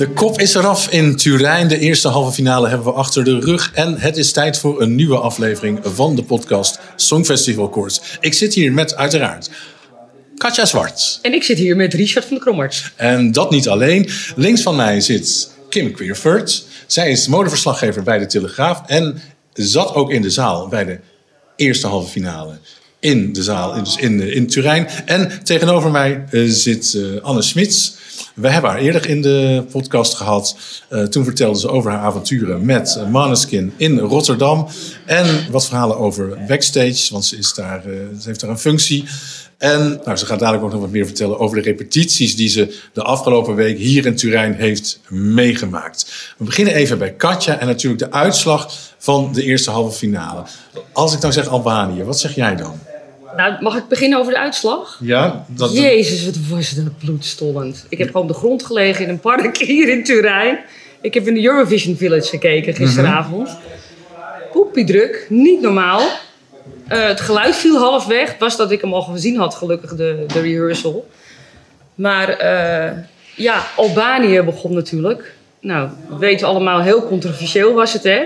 [0.00, 1.68] De kop is eraf in Turijn.
[1.68, 3.72] De eerste halve finale hebben we achter de rug.
[3.74, 8.00] En het is tijd voor een nieuwe aflevering van de podcast Songfestival Koorts.
[8.20, 9.50] Ik zit hier met uiteraard
[10.36, 11.18] Katja Zwart.
[11.22, 12.92] En ik zit hier met Richard van de Krommerts.
[12.96, 14.08] En dat niet alleen.
[14.36, 16.64] Links van mij zit Kim Queerfurt.
[16.86, 18.82] Zij is modeverslaggever bij de Telegraaf.
[18.86, 20.98] En zat ook in de zaal bij de
[21.56, 22.58] eerste halve finale
[23.00, 24.88] in de zaal, dus in, in Turijn.
[25.04, 27.98] En tegenover mij uh, zit uh, Anne Smits.
[28.34, 30.56] We hebben haar eerder in de podcast gehad.
[31.10, 34.68] Toen vertelde ze over haar avonturen met Maneskin in Rotterdam.
[35.06, 37.82] En wat verhalen over backstage, want ze, is daar,
[38.20, 39.04] ze heeft daar een functie.
[39.58, 42.78] En nou, ze gaat dadelijk ook nog wat meer vertellen over de repetities die ze
[42.92, 46.34] de afgelopen week hier in Turijn heeft meegemaakt.
[46.38, 50.42] We beginnen even bij Katja en natuurlijk de uitslag van de eerste halve finale.
[50.92, 52.78] Als ik nou zeg Albanië, wat zeg jij dan?
[53.36, 54.98] Nou, mag ik beginnen over de uitslag?
[55.00, 55.44] Ja.
[55.48, 57.86] Dat, Jezus, wat was dat bloedstollend.
[57.88, 60.58] Ik heb gewoon op de grond gelegen in een park hier in Turijn.
[61.00, 63.48] Ik heb in de Eurovision Village gekeken gisteravond.
[63.48, 63.78] Mm
[64.52, 66.00] Poepie druk, niet normaal.
[66.00, 68.28] Uh, het geluid viel half weg.
[68.28, 71.08] Het was dat ik hem al gezien had, gelukkig, de, de rehearsal.
[71.94, 72.98] Maar uh,
[73.36, 75.34] ja, Albanië begon natuurlijk.
[75.60, 78.22] Nou, we weten allemaal, heel controversieel was het, hè?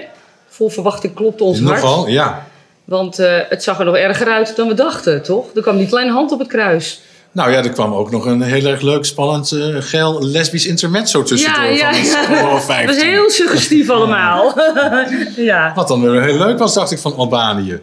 [0.48, 1.82] Vol verwachting klopte ons hart.
[1.82, 2.47] Nogal, ja.
[2.84, 5.47] Want uh, het zag er nog erger uit dan we dachten, toch?
[5.54, 7.00] Er kwam die kleine hand op het kruis.
[7.32, 11.22] Nou ja, er kwam ook nog een heel erg leuk, spannend, uh, geil lesbisch intermezzo
[11.22, 11.64] tussendoor.
[11.64, 12.59] Ja, ja, ja.
[12.66, 14.54] Het was heel suggestief allemaal.
[15.36, 15.72] ja.
[15.75, 17.81] Wat dan weer heel leuk was, dacht ik, van Albanië.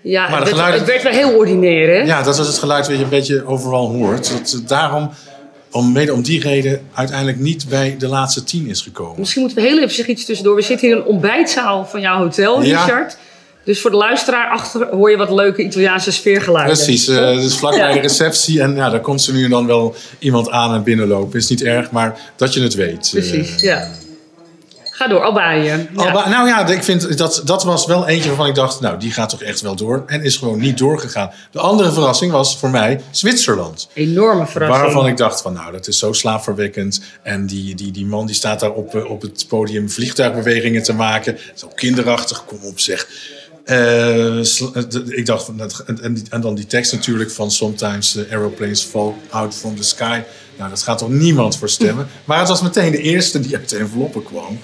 [0.00, 2.02] Ja, maar het, geluid, het werd wel heel ordinair, hè?
[2.02, 4.30] Ja, dat was het geluid wat je een beetje overal hoort.
[4.30, 5.10] Dat daarom,
[5.70, 9.18] om, mede om die reden, uiteindelijk niet bij de laatste tien is gekomen.
[9.18, 10.54] Misschien moeten we heel even zeggen iets tussendoor.
[10.54, 13.12] We zitten hier in een ontbijtzaal van jouw hotel, Richard.
[13.12, 13.24] Ja.
[13.66, 16.76] Dus voor de luisteraar achter hoor je wat leuke Italiaanse sfeergeluiden.
[16.76, 18.60] Precies, uh, dus vlakbij de receptie.
[18.60, 21.38] En ja, daar komt ze nu dan wel iemand aan en binnenlopen.
[21.38, 23.08] Is niet erg, maar dat je het weet.
[23.12, 23.88] Precies, uh, ja.
[24.96, 25.88] Ga door, Albanië.
[25.94, 26.28] Alba.
[26.28, 29.28] Nou ja, ik vind dat, dat was wel eentje waarvan ik dacht, nou, die gaat
[29.28, 30.02] toch echt wel door.
[30.06, 31.30] En is gewoon niet doorgegaan.
[31.50, 33.88] De andere verrassing was voor mij Zwitserland.
[33.92, 34.82] Enorme verrassing.
[34.82, 37.00] Waarvan ik dacht van, nou, dat is zo slaapverwekkend.
[37.22, 41.38] En die, die, die man die staat daar op, op het podium vliegtuigbewegingen te maken.
[41.54, 43.06] Zo kinderachtig, kom op zeg.
[43.66, 44.38] Uh,
[45.06, 45.50] ik dacht,
[45.86, 50.20] en, en, dan die tekst natuurlijk van Sometimes the aeroplanes fall out from the sky.
[50.58, 52.08] Nou, dat gaat toch niemand voor stemmen.
[52.24, 54.58] Maar het was meteen de eerste die uit de enveloppen kwam.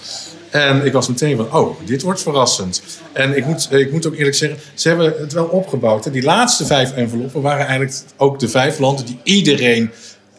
[0.50, 2.82] En ik was meteen van, oh, dit wordt verrassend.
[3.12, 6.04] En ik moet, ik moet ook eerlijk zeggen, ze hebben het wel opgebouwd.
[6.04, 6.10] Hè.
[6.10, 9.90] Die laatste vijf enveloppen waren eigenlijk ook de vijf landen die iedereen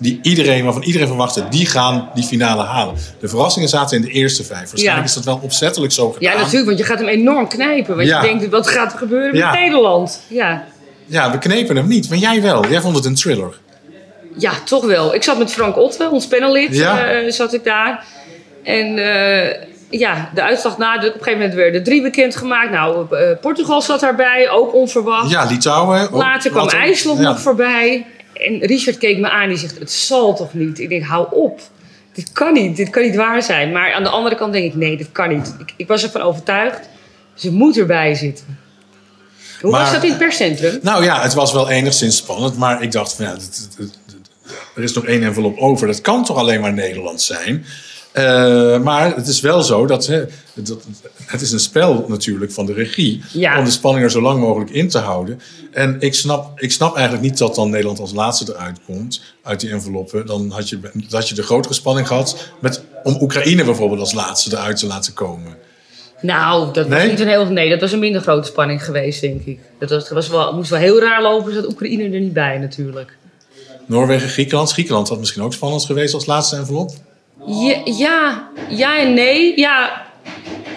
[0.04, 2.96] die iedereen, waarvan iedereen verwachtte, die gaan die finale halen.
[3.20, 4.70] De verrassingen zaten in de eerste vijf.
[4.70, 5.04] Waarschijnlijk ja.
[5.10, 6.32] is dat wel opzettelijk zo gedaan.
[6.32, 7.96] Ja, natuurlijk, want je gaat hem enorm knijpen.
[7.96, 8.22] Want ja.
[8.22, 9.52] je denkt, wat gaat er gebeuren ja.
[9.52, 10.22] met Nederland?
[10.28, 10.66] Ja.
[11.06, 12.68] ja, we knepen hem niet, maar jij wel.
[12.68, 13.62] Jij vond het een thriller.
[14.38, 15.16] Ja, toch wel.
[15.16, 17.14] Ik zat met Frank Otte, ons panellid, ja.
[17.14, 18.06] uh, zat ik daar.
[18.64, 22.72] En uh, ja, de uitslag na, op een gegeven moment werden drie bekendgemaakt.
[22.72, 25.30] Nou, uh, Portugal zat daarbij, ook onverwacht.
[25.30, 26.08] Ja, Litouwen.
[26.12, 28.06] Later kwam later, IJsland nog voorbij.
[28.34, 30.80] En Richard keek me aan, die zegt, het zal toch niet?
[30.80, 31.62] Ik denk, hou op.
[32.14, 33.72] Dit kan niet, dit kan niet waar zijn.
[33.72, 35.56] Maar aan de andere kant denk ik, nee, dit kan niet.
[35.60, 36.90] Ik, ik was ervan overtuigd,
[37.34, 38.62] ze moet erbij zitten.
[39.62, 40.80] Hoe maar, was dat in het perscentrum?
[40.82, 42.58] Nou ja, het was wel enigszins spannend.
[42.58, 43.36] Maar ik dacht, van, ja,
[44.76, 45.88] er is nog één envelop over.
[45.88, 47.66] Dat kan toch alleen maar Nederland zijn?
[48.14, 50.24] Uh, maar het is wel zo dat, hè,
[50.54, 50.86] dat,
[51.26, 53.58] het is een spel natuurlijk van de regie ja.
[53.58, 55.42] om de spanning er zo lang mogelijk in te houden.
[55.72, 59.60] En ik snap, ik snap eigenlijk niet dat dan Nederland als laatste eruit komt uit
[59.60, 60.26] die enveloppen.
[60.26, 60.80] Dan had je,
[61.10, 65.14] had je de grotere spanning gehad met, om Oekraïne bijvoorbeeld als laatste eruit te laten
[65.14, 65.58] komen.
[66.22, 67.10] Nou, dat was Nee?
[67.10, 67.46] niet een heel.
[67.46, 69.60] Nee, dat was een minder grote spanning geweest, denk ik.
[69.80, 73.18] Dat was, was wel, moest wel heel raar lopen, zat Oekraïne er niet bij, natuurlijk.
[73.86, 74.72] Noorwegen, Griekenland.
[74.72, 76.92] Griekenland had misschien ook spannend geweest als laatste envelop.
[77.46, 79.60] Ja, ja, en nee.
[79.60, 80.06] Ja,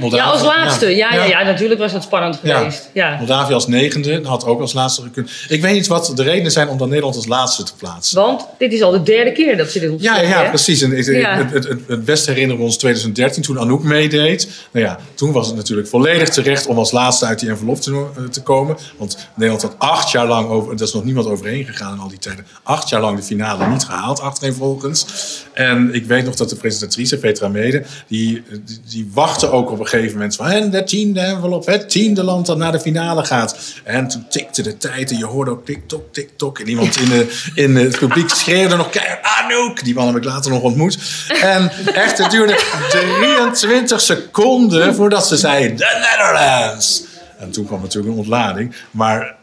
[0.00, 0.22] Moldavië.
[0.22, 0.86] Ja, als laatste.
[0.96, 1.24] Ja, ja.
[1.24, 2.90] Ja, natuurlijk was dat spannend geweest.
[2.92, 3.16] Ja.
[3.16, 5.30] Moldavië als negende had ook als laatste gekund.
[5.48, 8.20] Ik weet niet wat de redenen zijn om dan Nederland als laatste te plaatsen.
[8.20, 10.48] Want dit is al de derde keer dat ze dit Ja, opzetten, ja, hè?
[10.48, 10.82] precies.
[10.82, 11.36] En ik- Ja.
[11.36, 14.48] het, het, het, het beste herinneren we ons 2013, toen Anouk meedeed.
[14.70, 18.06] Nou ja, toen was het natuurlijk volledig terecht om als laatste uit die envelop te,
[18.16, 18.76] eh, te komen.
[18.98, 22.08] Want Nederland had acht jaar lang, over, daar is nog niemand overheen gegaan in al
[22.08, 25.06] die tijden, acht jaar lang de finale niet gehaald, achtereenvolgens.
[25.52, 29.10] En ik weet nog dat de presentatrice, Petra Mede, die, die, die
[29.40, 32.56] wachtte ook op een gegeven moment van en de tiende envelop, het tiende land dat
[32.56, 33.56] naar de finale gaat.
[33.84, 36.58] En toen tikte de tijd en je hoorde ook tik-tok, tik-tok.
[36.58, 39.84] En iemand in, de, in het publiek schreeuwde nog keihard, Anouk!
[39.84, 40.98] Die man heb ik later nog ontmoet.
[41.42, 47.04] En echt, het duurde 23 seconden voordat ze zei, the Netherlands!
[47.38, 48.74] En toen kwam natuurlijk een ontlading.
[48.90, 49.34] Maar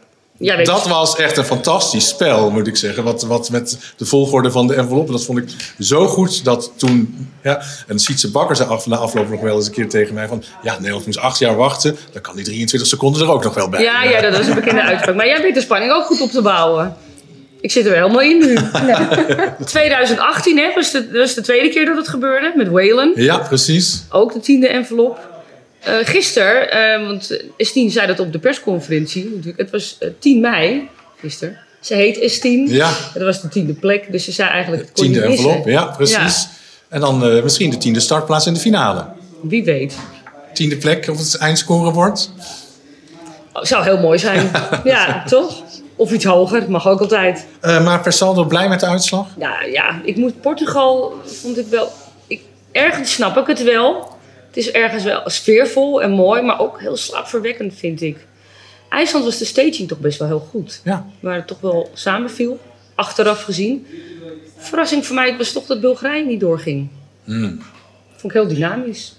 [0.44, 3.04] Ja, je- dat was echt een fantastisch spel, moet ik zeggen.
[3.04, 5.48] Wat, wat met de volgorde van de enveloppen, dat vond ik
[5.78, 7.28] zo goed dat toen...
[7.42, 10.28] Ja, en Sietse Bakker zei af, na afloop nog wel eens een keer tegen mij
[10.28, 10.42] van...
[10.62, 13.68] Ja, Nederland moest acht jaar wachten, dan kan die 23 seconden er ook nog wel
[13.68, 13.82] bij.
[13.82, 15.14] Ja, ja, dat was een bekende uitspraak.
[15.16, 16.96] Maar jij weet de spanning ook goed op te bouwen.
[17.60, 18.58] Ik zit er helemaal in nu.
[19.64, 23.12] 2018 hè, was, de, was de tweede keer dat het gebeurde met Whalen.
[23.14, 24.02] Ja, precies.
[24.10, 25.32] Ook de tiende envelop.
[25.84, 29.24] Eh gisteren, eh, want Estine zei dat op de persconferentie.
[29.24, 29.58] natuurlijk.
[29.58, 30.88] Het was eh, 10 mei,
[31.20, 31.58] gisteren.
[31.80, 32.72] Ze heet Estine.
[32.72, 32.90] Ja.
[33.14, 34.12] Dat was de tiende plek.
[34.12, 34.82] Dus ze zei eigenlijk...
[34.82, 36.48] het Tiende envelop, ja, precies.
[36.88, 39.06] En dan eh, misschien de tiende startplaats in de finale.
[39.42, 39.96] Wie weet.
[40.52, 42.32] Tiende plek of het eindscoren wordt.
[43.52, 44.50] Oh, zou heel mooi zijn.
[44.84, 45.62] ja, toch?
[45.96, 47.46] Of iets hoger, mag ook altijd.
[47.60, 49.26] Eh, maar per saldo blij met de uitslag?
[49.38, 51.92] Ja, ja, ik moet Portugal vond ik wel.
[52.26, 52.40] Ik,
[52.72, 54.13] ergens snap ik het wel.
[54.54, 58.16] Het is ergens wel sfeervol en mooi, maar ook heel slaapverwekkend, vind ik.
[58.88, 60.80] IJsland was de staging toch best wel heel goed.
[60.84, 61.06] Ja.
[61.20, 62.60] Waar het toch wel samenviel,
[62.94, 63.86] achteraf gezien.
[64.56, 66.88] Verrassing voor mij was toch dat Bulgarije niet doorging.
[67.24, 67.62] Hmm.
[68.10, 69.16] Vond ik heel dynamisch.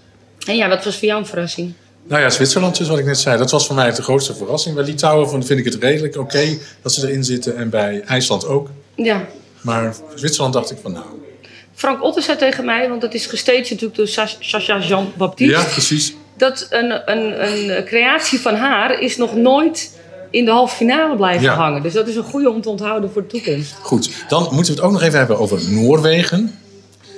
[0.47, 1.73] En ja, wat was voor jou een verrassing?
[2.07, 3.37] Nou ja, Zwitserland dus wat ik net zei.
[3.37, 4.75] Dat was voor mij de grootste verrassing.
[4.75, 7.57] Bij Litouwen vind ik het redelijk oké dat ze erin zitten.
[7.57, 8.69] En bij IJsland ook.
[8.95, 9.25] Ja,
[9.61, 11.05] Maar Zwitserland dacht ik van nou...
[11.85, 15.53] Frank Otter zei tegen mij, want het is gestaged natuurlijk door Sa- Sacha Jean-Baptiste.
[15.57, 16.15] Ja, precies.
[16.37, 17.45] dat een, een,
[17.77, 19.91] een creatie van haar is nog nooit
[20.31, 21.53] in de halve finale blijven Ja.
[21.55, 21.81] hangen.
[21.83, 23.73] Dus dat is een goede om te onthouden voor de toekomst.
[23.81, 26.59] Goed, dan moeten we het ook nog even hebben over Noorwegen.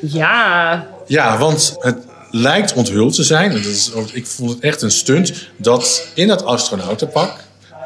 [0.02, 1.98] Ja, Ja, want het
[2.32, 3.50] lijkt onthuld te zijn.
[3.52, 7.32] en Dat is, ik vond het echt een stunt dat in het astronautenpak...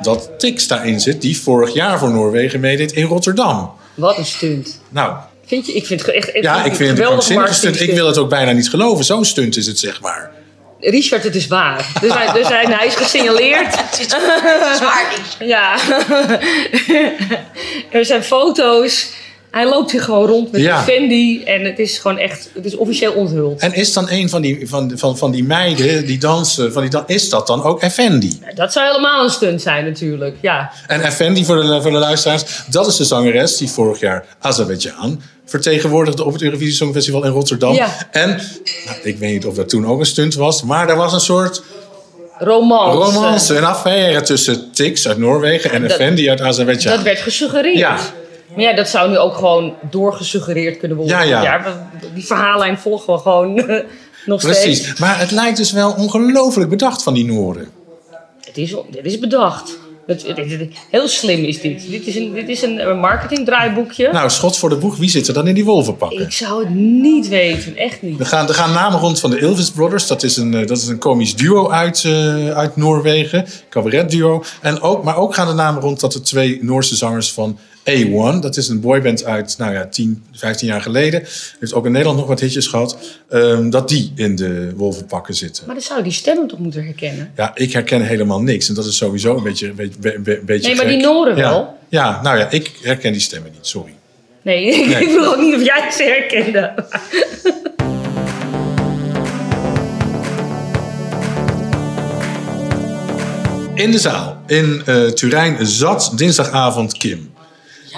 [0.02, 3.72] dat Tix daarin zit die vorig jaar voor Noorwegen meedeed in Rotterdam.
[3.94, 4.80] wat een stunt.
[4.90, 5.16] Nou,
[5.52, 5.74] Vind je?
[5.74, 7.82] Ik vind het echt ja, ik vind het geweldig stunt.
[7.82, 9.06] Ik wil het ook bijna niet geloven.
[9.06, 10.32] Zo'n stunt is het, zeg maar.
[10.80, 11.88] Richard, het is waar.
[12.02, 13.76] Dus hij, dus hij, hij is gesignaleerd.
[13.80, 15.50] Het is, waar niet.
[15.50, 15.78] Ja.
[17.98, 19.10] er zijn foto's.
[19.52, 20.84] Hij loopt hier gewoon rond met Ja.
[20.84, 21.44] Fendi.
[21.44, 23.60] En het is gewoon echt, het is officieel onthuld.
[23.62, 26.92] En is dan een van die, van, van, van die meiden die dansen, van die
[26.92, 28.40] dan, is dat dan ook Effendi?
[28.56, 30.36] Dat zou helemaal een stunt zijn natuurlijk.
[30.42, 30.72] Ja.
[30.88, 35.22] En Effendi, voor de, voor de luisteraars, dat is de zangeres die vorig jaar Azerbeidzjan
[35.46, 37.74] vertegenwoordigde op het Eurovisie Songfestival in Rotterdam.
[37.74, 38.08] Ja.
[38.12, 38.30] En,
[38.86, 41.20] nou, ik weet niet of dat toen ook een stunt was, maar er was een
[41.20, 41.64] soort
[42.40, 42.98] Romance.
[42.98, 46.96] romance, een affaire tussen Tix uit Noorwegen en Dat- Effendi uit Azerbeidzjan.
[46.96, 47.78] Dat werd gesuggereerd.
[47.78, 47.98] Ja.
[48.56, 51.28] Maar ja, dat zou nu ook gewoon doorgesuggereerd kunnen worden.
[51.28, 51.80] Ja, ja.
[52.14, 53.54] die verhaallijn volgen we gewoon
[54.26, 54.60] nog steeds.
[54.62, 57.68] Precies, maar het lijkt dus wel ongelooflijk bedacht van die Noorden.
[58.42, 59.80] Het is, dit is bedacht.
[60.08, 61.90] Het, het- het- heel slim is dit.
[61.90, 64.10] Dit is een, dit is een marketingdraaiboekje.
[64.12, 66.20] Nou, schot voor de boeg, wie zit er dan in die wolvenpakken?
[66.22, 68.20] Ik zou het niet weten, echt niet.
[68.20, 70.08] Er gaan, er gaan namen rond van de Elvis Brothers.
[70.08, 73.46] Dat is een, eh, dat is een komisch duo uit, eh, uit Noorwegen.
[73.70, 74.44] Cabaret duo.
[74.62, 77.58] En ook, maar ook gaan de namen rond dat de twee Noorse zangers van
[77.90, 78.40] A1.
[78.42, 81.24] Dat is een boyband uit nou ja, 10, 15 jaar geleden.
[81.60, 82.98] Heeft ook in Nederland nog wat hitjes gehad.
[83.30, 85.64] ehm, dat die in de wolvenpakken zitten.
[85.66, 87.32] Maar dan zou die stemmen toch moeten herkennen?
[87.36, 88.70] Ja, ik herken helemaal niks.
[88.70, 90.12] En dat is sowieso een beetje, een beetje,
[90.46, 91.50] een Nee, maar die Noren Ja.
[91.50, 91.78] wel.
[91.90, 93.68] Ja, nou ja, ik herken die stemmen niet.
[93.68, 93.94] Sorry.
[94.42, 95.10] Nee, ik Nee.
[95.10, 96.74] vroeg ook niet of jij ze herkende.
[103.76, 107.31] In de zaal in eh, Turijn zat dinsdagavond Kim,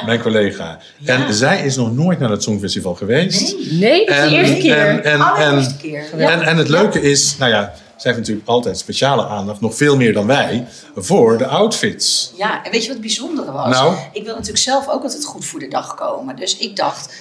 [0.06, 0.80] mijn collega.
[1.06, 3.56] En zij is nog nooit naar het Songfestival geweest.
[3.72, 4.78] Nee, dat is de eerste keer.
[4.78, 6.04] En, en, keer.
[6.18, 7.74] en, en het leuke is, nou ja,
[8.04, 12.32] zij heeft natuurlijk altijd speciale aandacht, nog veel meer dan wij, voor de outfits.
[12.36, 13.70] Ja, en weet je wat het bijzondere was?
[13.70, 13.96] Nou?
[14.12, 16.36] Ik wil natuurlijk zelf ook altijd goed voor de dag komen.
[16.36, 17.14] Dus ik dacht,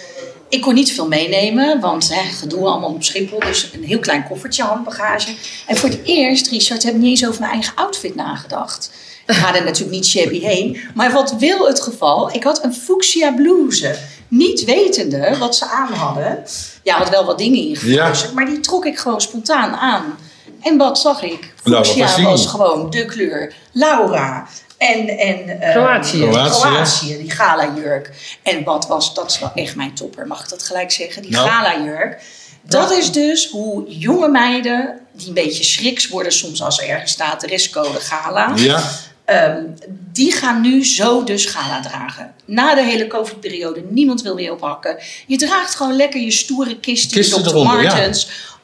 [0.49, 3.39] ik kon niet veel meenemen, want hè, gedoe allemaal op Schiphol.
[3.41, 5.35] Dus een heel klein koffertje, handbagage.
[5.67, 8.91] En voor het eerst, Richard, heb ik niet eens over mijn eigen outfit nagedacht.
[9.27, 10.81] Ik ga er natuurlijk niet shabby heen.
[10.95, 12.35] Maar wat wil het geval?
[12.35, 13.99] Ik had een fuchsia blouse.
[14.29, 16.45] Niet wetende wat ze aan hadden.
[16.83, 18.33] Ja, had wel wat dingen ingefluisterd.
[18.33, 20.17] Maar die trok ik gewoon spontaan aan.
[20.63, 21.55] En wat zag ik?
[21.63, 22.27] Fuchsia Pausini.
[22.27, 23.55] was gewoon de kleur.
[23.73, 24.49] Laura.
[24.79, 26.19] En, en eh, Kroatië.
[26.19, 26.61] Kroatië.
[26.61, 28.11] Kroatië, die gala-jurk.
[28.43, 31.23] En wat was, dat is wel echt mijn topper, mag ik dat gelijk zeggen?
[31.23, 31.49] Die Nou.
[31.49, 32.23] gala-jurk.
[32.63, 37.13] Dat is dus hoe jonge meiden, die een beetje schriks worden soms als er ergens
[37.13, 38.53] staat dresscode gala.
[38.57, 38.83] Ja,
[39.25, 39.65] Ehm,
[40.13, 42.35] die gaan nu zo dus gala dragen.
[42.45, 44.99] Na de hele COVID-periode, niemand wil meer ophakken.
[45.27, 47.49] Je draagt gewoon lekker je stoere kist, je Kisten Dr.
[47.49, 48.11] eronder, ja.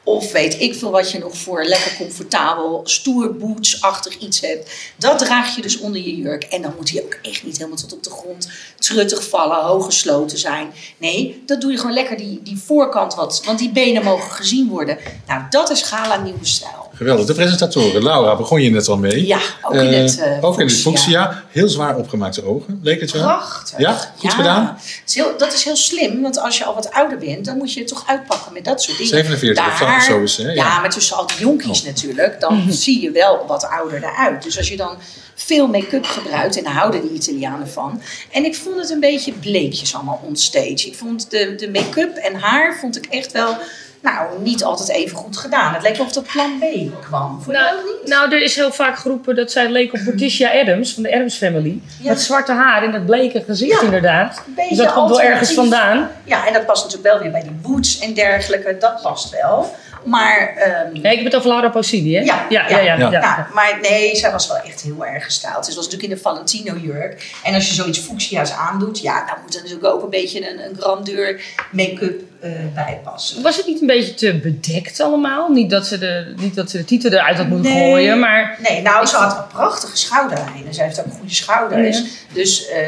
[0.03, 4.71] Of weet ik veel wat je nog voor lekker comfortabel, stoer boots-achtig iets hebt.
[4.95, 6.43] Dat draag je dus onder je jurk.
[6.43, 9.85] En dan moet hij ook echt niet helemaal tot op de grond truttig vallen, hoog
[9.85, 10.71] gesloten zijn.
[10.97, 13.41] Nee, dat doe je gewoon lekker die, die voorkant wat.
[13.45, 14.97] Want die benen mogen gezien worden.
[15.27, 16.88] Nou, dat is gala nieuwe stijl.
[16.99, 17.25] Geweldig.
[17.25, 18.03] De presentatoren.
[18.03, 19.25] Laura, begon je net al mee.
[19.27, 20.91] Ja, ook in Eh, het eh, ook in het fuchsia.
[21.25, 21.43] fuchsia.
[21.49, 23.21] Heel zwaar opgemaakte ogen, leek het wel.
[23.23, 23.79] Prachtig.
[23.79, 24.65] Ja, goed gedaan.
[24.77, 27.57] Het is heel, dat is heel slim, want als je al wat ouder bent, dan
[27.57, 29.11] moet je het toch uitpakken met dat soort dingen.
[29.11, 30.43] 47 of Daar- zo is hè?
[30.43, 30.53] Ja.
[30.53, 30.79] Ja.
[30.79, 34.43] maar tussen al die jonkies natuurlijk, dan zie je wel wat ouder eruit.
[34.43, 34.97] Dus als je dan
[35.35, 38.01] veel make-up gebruikt, en daar houden die Italianen van.
[38.31, 40.87] En ik vond het een beetje bleekjes allemaal onstage.
[40.87, 43.57] Ik vond de, de make-up en haar vond ik echt wel,
[44.01, 45.73] nou, niet altijd even goed gedaan.
[45.73, 46.63] Het leek wel of dat plan B
[47.01, 47.43] kwam.
[47.45, 48.09] Je Nou, niet?
[48.09, 51.35] nou, er is heel vaak geroepen dat zij leek op Patricia Adams van de Adams
[51.35, 51.81] Family.
[52.01, 52.09] Ja.
[52.09, 54.41] Met zwarte haar en dat bleke gezicht Ja, inderdaad.
[54.69, 56.09] Dus dat komt wel ergens vandaan.
[56.23, 58.77] Ja, en dat past natuurlijk wel weer bij die boots en dergelijke.
[58.79, 59.75] Dat past wel.
[60.03, 60.53] Maar,
[60.93, 62.21] Nee, ik heb het over Laura Pausini, hè?
[62.21, 62.79] Ja, ja, ja.
[62.79, 63.47] ja, ja.
[63.53, 65.65] maar nee, zij was wel echt heel erg gestyled.
[65.65, 67.31] Ze was natuurlijk in de Valentino-jurk.
[67.43, 70.65] En als je zoiets fuchsia's aandoet, ja, dan moet er natuurlijk ook een beetje een,
[70.65, 71.41] een grandeur
[71.71, 73.41] make-up eh, bij passen.
[73.41, 75.49] Was het niet een beetje te bedekt allemaal?
[75.49, 77.89] Niet dat ze de, niet dat ze de titel eruit had moeten Nee.
[77.89, 78.57] gooien, maar...
[78.69, 80.73] Nee, nou, ze had prachtige schouderlijnen.
[80.73, 82.01] Ze heeft ook goede schouders.
[82.33, 82.81] Dus eh,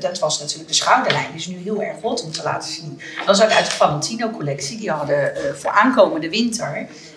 [0.00, 1.26] dat was natuurlijk de schouderlijn.
[1.30, 3.00] Die is nu heel erg hot om te laten zien.
[3.26, 4.78] Dat is ook uit de Valentino-collectie.
[4.78, 6.40] Die hadden eh, voor aankomende winter.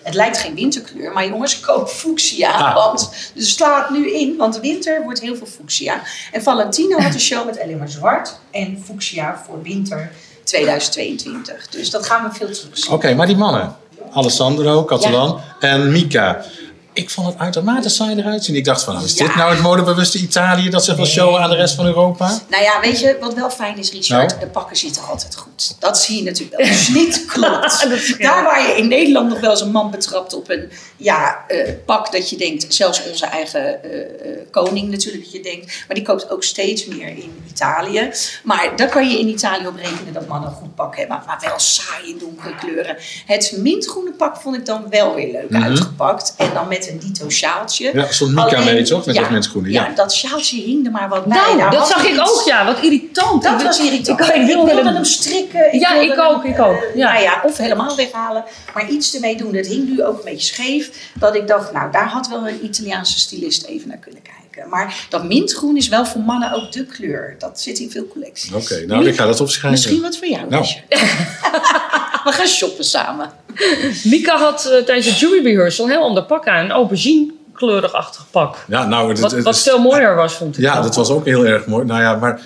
[0.02, 2.50] Het lijkt geen winterkleur, maar jongens, koop fuchsia.
[2.50, 2.74] Ah.
[2.74, 6.00] Want dus sla het nu in, want de winter wordt heel veel fuchsia.
[6.32, 10.10] En Valentino had een show met alleen maar zwart en fuchsia voor winter
[10.44, 11.68] 2022.
[11.68, 12.92] Dus dat gaan we veel terugzien.
[12.92, 13.76] Oké, maar die mannen.
[14.12, 16.44] Alessandro, Catalan en Mika.
[16.96, 18.56] Ik vond het uitermate saai eruit zien.
[18.56, 19.36] Ik dacht van, nou, is dit Ja.
[19.36, 22.40] nou het modebewuste Italië dat zich wil showen aan de rest van Europa?
[22.48, 24.28] Nou ja, weet je wat wel fijn is, Richard?
[24.28, 24.40] Nou?
[24.40, 25.76] De pakken zitten altijd goed.
[25.78, 26.66] Dat zie je natuurlijk wel.
[26.66, 27.86] Dus niet klopt.
[28.18, 31.72] Daar waar je in Nederland nog wel eens een man betrapt op een ja, eh,
[31.84, 35.96] pak dat je denkt, zelfs onze eigen eh, eh, koning natuurlijk, dat je denkt, maar
[35.96, 38.10] die koopt ook steeds meer in Italië.
[38.42, 41.38] Maar daar kan je in Italië op rekenen dat mannen een goed pak hebben, maar
[41.40, 42.96] wel saai in donkere kleuren.
[43.26, 46.34] Het mintgroene pak vond ik dan wel weer leuk uitgepakt.
[46.36, 47.90] En dan met een dito sjaaltje.
[47.94, 49.06] Ja, stond Mika mee, toch?
[49.06, 49.86] Met dat mintgroene, ja.
[49.86, 51.36] Ja, dat sjaaltje hing er maar wat bij.
[51.38, 52.64] Nou, Daar dat zag ik iets- ook, ja.
[52.64, 53.42] Wat irritant.
[53.42, 54.20] dat Ik- was irritant.
[54.20, 54.86] Ik, ik wilde hem...
[54.86, 55.78] hem strikken.
[55.78, 57.10] Ja, wilde ik ook, hem, ik ook, eh, ja.
[57.12, 58.44] Nou ja, of helemaal weghalen.
[58.74, 59.54] Maar iets ermee doen.
[59.54, 60.90] Het hing nu ook een beetje scheef.
[61.14, 64.70] Dat ik dacht, nou, daar had wel een Italiaanse stylist even naar kunnen kijken.
[64.70, 67.34] Maar dat mintgroen is wel voor mannen ook de kleur.
[67.38, 68.52] Dat zit in veel collecties.
[68.52, 69.70] Oké, nou, ik ga dat opschrijven.
[69.70, 70.66] Misschien wat voor jou, Nou.
[72.24, 73.30] We gaan shoppen samen.
[74.04, 76.64] Mika had eh, tijdens het jury rehearsal een heel ander pak aan.
[76.64, 78.64] Een aubergine kleurig-achtig pak.
[78.68, 80.62] Ja, nou, het, Wat, het- wat veel mooier was, vond ik.
[80.62, 81.84] Ja, dat was ook heel erg mooi.
[81.84, 82.40] Nou ja, maar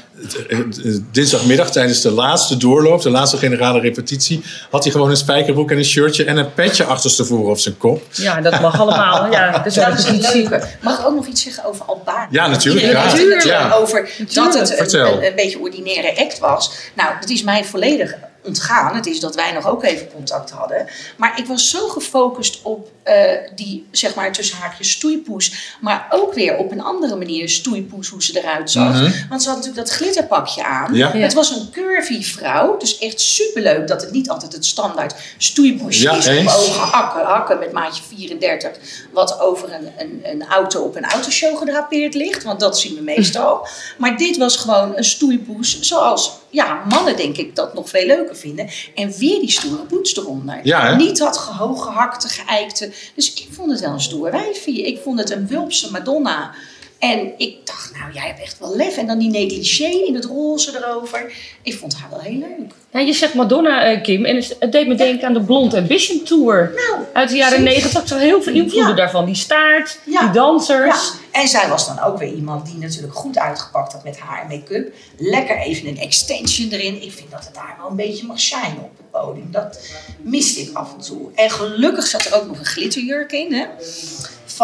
[0.48, 5.70] het- dinsdagmiddag tijdens de laatste doorloop, de laatste generale repetitie, had hij gewoon een spijkerbroek
[5.70, 8.02] en een shirtje en een petje achterstevoren op zijn kop.
[8.10, 9.30] Ja, dat mag allemaal.
[9.32, 10.48] Ja, dat is wel Dat is repetitie.
[10.48, 10.66] leuke.
[10.80, 12.26] Mag ik ook nog iets zeggen over Albanië?
[12.30, 13.04] Ja, natuurlijk, ja.
[13.04, 13.72] natuurlijk Ja.
[13.72, 16.72] over dat het een, een beetje ordinaire act was.
[16.94, 18.94] Nou, dat is mij volledig ontgaan.
[18.94, 20.86] Het is dat wij nog ook even contact hadden.
[21.16, 23.14] Maar ik was zo gefocust op eh,
[23.54, 25.76] die, zeg maar, tussen haakjes stoeipoes.
[25.80, 29.00] Maar ook weer op een andere manier stoeipoes, hoe ze eruit zag.
[29.28, 30.94] Want ze had natuurlijk dat glitterpakje aan.
[30.94, 31.10] Ja.
[31.10, 32.76] Het was een curvy vrouw.
[32.76, 36.26] Dus echt superleuk dat het niet altijd het standaard stoeipoesje Ja, is.
[36.26, 36.54] eens.
[36.54, 38.70] Op ogen hakken, hakken met maatje 34.
[39.12, 42.42] Wat over een, een, een auto op een autoshow gedrapeerd ligt.
[42.42, 43.68] Want dat zien we meestal.
[43.98, 45.80] Maar dit was gewoon een stoeipoes.
[45.80, 48.68] Zoals ja, mannen denk ik dat nog veel leuker vinden.
[48.94, 50.60] En weer die stoere poets eronder.
[50.62, 50.96] Ja?
[50.96, 52.92] Niet dat gehooggehakte, geëikte.
[53.14, 54.86] Dus ik vond het wel een stoer wijfie.
[54.86, 56.54] Ik vond het een wulpse Madonna.
[57.00, 58.96] En ik dacht, nou, jij hebt echt wel lef.
[58.96, 61.32] En dan die negligé in het roze erover.
[61.62, 62.72] Ik vond haar wel heel leuk.
[62.92, 64.24] Ja, je zegt Madonna, eh, Kim.
[64.24, 66.72] En het deed me denken aan de Blonde Ambition Tour.
[66.74, 68.00] Nou, Uit de jaren negentig.
[68.02, 68.94] Ik zag heel veel invloeden Ja.
[68.96, 69.24] daarvan.
[69.24, 70.20] Die staart, Ja.
[70.20, 71.12] die dansers.
[71.32, 74.42] Ja, en zij was dan ook weer iemand die natuurlijk goed uitgepakt had met haar
[74.42, 74.94] en make-up.
[75.18, 77.02] Lekker even een extension erin.
[77.02, 79.48] Ik vind dat het daar wel een beetje mag shinen op het podium.
[79.50, 79.80] Dat
[80.22, 81.28] miste ik af en toe.
[81.34, 83.52] En gelukkig zat er ook nog een glitterjurk in.
[83.52, 83.64] Hè?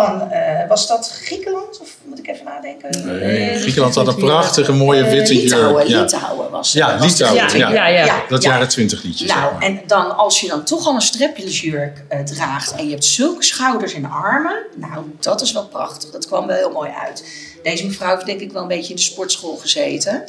[0.05, 1.81] Van, eh, was dat Griekenland?
[1.81, 3.07] Of moet ik even nadenken?
[3.07, 5.89] Nee, Eh, Griekenland had een prachtige mooie eh, witte Litouwen, jurk.
[5.89, 7.59] Ja, Litouwen was ja was Litouwen.
[7.59, 8.23] Ja, Ja, ja, ja.
[8.29, 8.51] Dat Ja.
[8.51, 9.27] jaren twintig liedje.
[9.27, 9.63] zeg Nou, maar.
[9.63, 13.45] en dan als je dan toch al een strepjesjurk eh, draagt en je hebt zulke
[13.45, 16.11] schouders en armen, nou, dat is wel prachtig.
[16.11, 17.25] Dat kwam wel heel mooi uit.
[17.63, 20.25] Deze mevrouw heeft denk ik wel een beetje in de sportschool gezeten.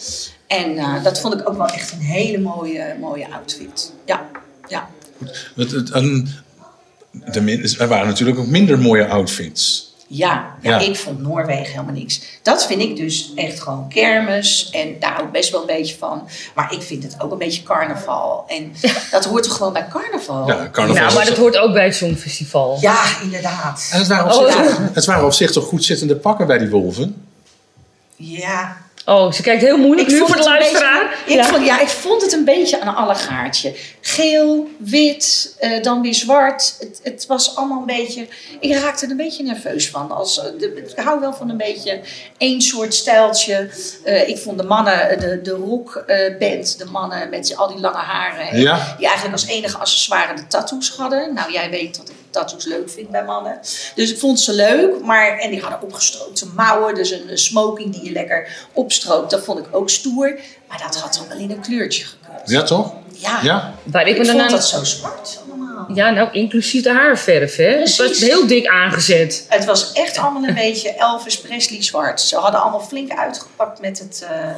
[0.48, 3.92] En eh, dat vond ik ook wel echt een hele mooie, mooie outfit.
[4.06, 4.26] Ja,
[4.68, 4.90] ja.
[5.56, 6.30] Het, het, een,
[7.32, 9.86] de, min- er waren natuurlijk ook minder mooie outfits.
[10.10, 10.86] Ja, ja, Ja.
[10.86, 12.22] ik vond Noorwegen helemaal niks.
[12.44, 14.70] Dat vind ik dus echt gewoon kermis.
[14.72, 16.28] En daar ik best wel een beetje van.
[16.56, 18.44] Maar ik vind het ook een beetje carnaval.
[18.48, 18.72] En
[19.12, 20.48] dat hoort toch gewoon bij carnaval?
[20.48, 21.02] Ja, carnaval.
[21.04, 22.78] Nou, maar is- dat hoort ook bij het Songfestival.
[22.82, 23.90] Ja, inderdaad.
[23.92, 24.64] En het waren, op Oh, zich ja.
[24.70, 27.26] toch, het waren op zich toch goed zittende pakken bij die wolven?
[28.16, 31.10] Ja, Oh, ze kijkt heel moeilijk nu voor de luisteraar.
[31.10, 31.44] beetje- ik, Ja.
[31.44, 33.76] vond, ja, ik vond het een beetje een allegaartje.
[34.02, 36.76] Geel, wit, eh, dan weer zwart.
[36.80, 38.28] Het, het was allemaal een beetje...
[38.60, 40.12] Ik raakte er een beetje nerveus van.
[40.12, 42.00] Als, eh, de, ik hou wel van een beetje
[42.38, 43.70] één soort stijltje.
[44.04, 48.48] Eh, ik vond de mannen, de, de rockband, de mannen met al die lange haren.
[48.50, 48.96] en Ja.
[48.98, 51.34] Die eigenlijk als enige accessoire de tattoos hadden.
[51.34, 53.60] Nou, jij weet dat ik tattoos leuk vind bij mannen.
[53.96, 55.02] Dus ik vond ze leuk.
[55.02, 56.96] Maar, en die hadden opgestroopte mouwen.
[56.96, 59.32] Dus een, smoking die je lekker opstroopt.
[59.32, 60.40] Dat vond ik ook stoer.
[60.68, 62.50] Maar dat had dan wel in een kleurtje gekund.
[62.50, 62.94] Ja, toch?
[63.14, 63.74] Ja, Ja.
[63.84, 64.52] Waar ik ik me dan vond aan...
[64.52, 65.86] dat zo zwart allemaal.
[65.94, 67.64] Ja, nou, inclusief de haarverf, hè.
[67.64, 68.28] Het was Precies.
[68.28, 69.46] heel dik aangezet.
[69.50, 72.22] Het was echt allemaal een beetje Elvis Presley zwart.
[72.22, 74.56] Ze hadden allemaal flink uitgepakt met het, eh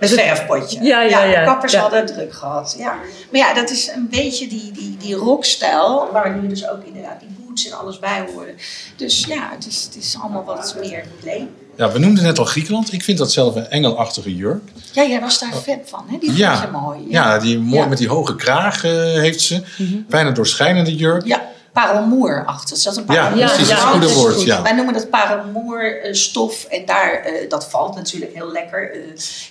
[0.00, 0.82] met het verfpotje.
[0.82, 1.40] Ja, ja, ja.
[1.40, 1.80] De kappers Ja.
[1.80, 2.74] hadden het druk gehad.
[2.78, 2.94] Ja.
[3.30, 6.08] Maar ja, dat is een beetje die, die, die rockstijl.
[6.12, 8.54] Waar nu dus ook inderdaad die boots en alles bij horen.
[8.96, 11.48] Dus ja, het is, het is allemaal wat meer play.
[11.76, 12.92] ja, we noemden net al Griekenland.
[12.92, 14.62] Ik vind dat zelf een engelachtige jurk.
[14.92, 16.18] Ja, jij was daar fan van, hè?
[16.18, 16.98] Die vond Ja, je mooi.
[17.08, 17.86] ja die mooi, Ja.
[17.86, 19.62] Met die hoge kraag eh, heeft ze.
[20.08, 21.26] Bijna doorschijnende jurk.
[21.26, 22.76] Ja, parelmoer achter.
[22.76, 23.44] Er zat een Ja, parelmoer.
[23.46, 23.68] precies.
[23.68, 24.42] Ja, het ja, goede dat is woord.
[24.42, 24.62] Ja.
[24.62, 28.92] Wij noemen dat paramoer eh, stof en daar, eh, dat valt natuurlijk heel lekker.
[28.92, 28.98] Eh,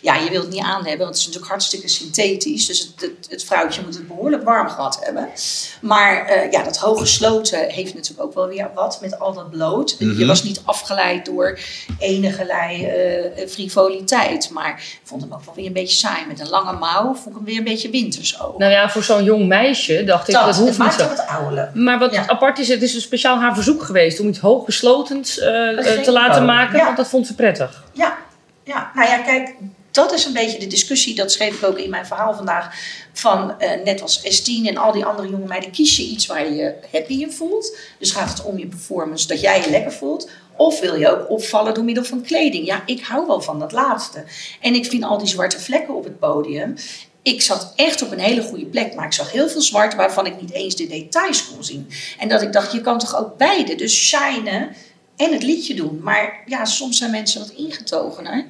[0.01, 2.65] ja, je wilt het niet aan hebben, want het is natuurlijk hartstikke synthetisch.
[2.65, 5.29] Dus het, het, het vrouwtje moet het behoorlijk warm gehad hebben.
[5.81, 9.49] Maar eh, ja, dat hoge sloten heeft natuurlijk ook wel weer wat met al dat
[9.49, 9.95] bloot.
[9.99, 10.19] Mhm.
[10.19, 11.59] Je was niet afgeleid door
[11.99, 14.49] enige eh, frivoliteit.
[14.49, 16.25] Maar ik vond hem ook wel weer een beetje saai.
[16.27, 18.57] Met een lange mouw vond ik hem weer een beetje winters ook.
[18.57, 21.03] Nou ja, voor zo'n jong meisje dacht ik, dat, het hoeft niet maakt zo.
[21.03, 21.69] ook het oude.
[21.73, 22.27] Maar wat Ja.
[22.27, 26.11] apart is, het is een speciaal haar verzoek geweest om iets hooggeslotens eh eh, te
[26.11, 26.85] laten maken, Ja.
[26.85, 27.83] want dat vond ze prettig.
[27.93, 28.17] Ja,
[28.63, 29.53] ja, nou ja, kijk,
[29.91, 31.15] dat is een beetje de discussie.
[31.15, 32.75] Dat schreef ik ook in mijn verhaal vandaag.
[33.13, 36.45] Van eh, net als S10 en al die andere jonge meiden, kies je iets waar
[36.45, 37.77] je je happy in voelt.
[37.99, 40.29] Dus gaat het om je performance, dat jij je lekker voelt.
[40.57, 42.65] Of wil je ook opvallen door middel van kleding?
[42.65, 44.23] Ja, ik hou wel van dat laatste.
[44.61, 46.75] En ik vind al die zwarte vlekken op het podium.
[47.21, 50.25] Ik zat echt op een hele goede plek, maar ik zag heel veel zwart waarvan
[50.25, 51.89] ik niet eens de details kon zien.
[52.19, 54.75] En dat ik dacht, je kan toch ook beide, dus shinen
[55.15, 55.99] en het liedje doen.
[56.03, 58.45] Maar ja, soms zijn mensen wat ingetogener.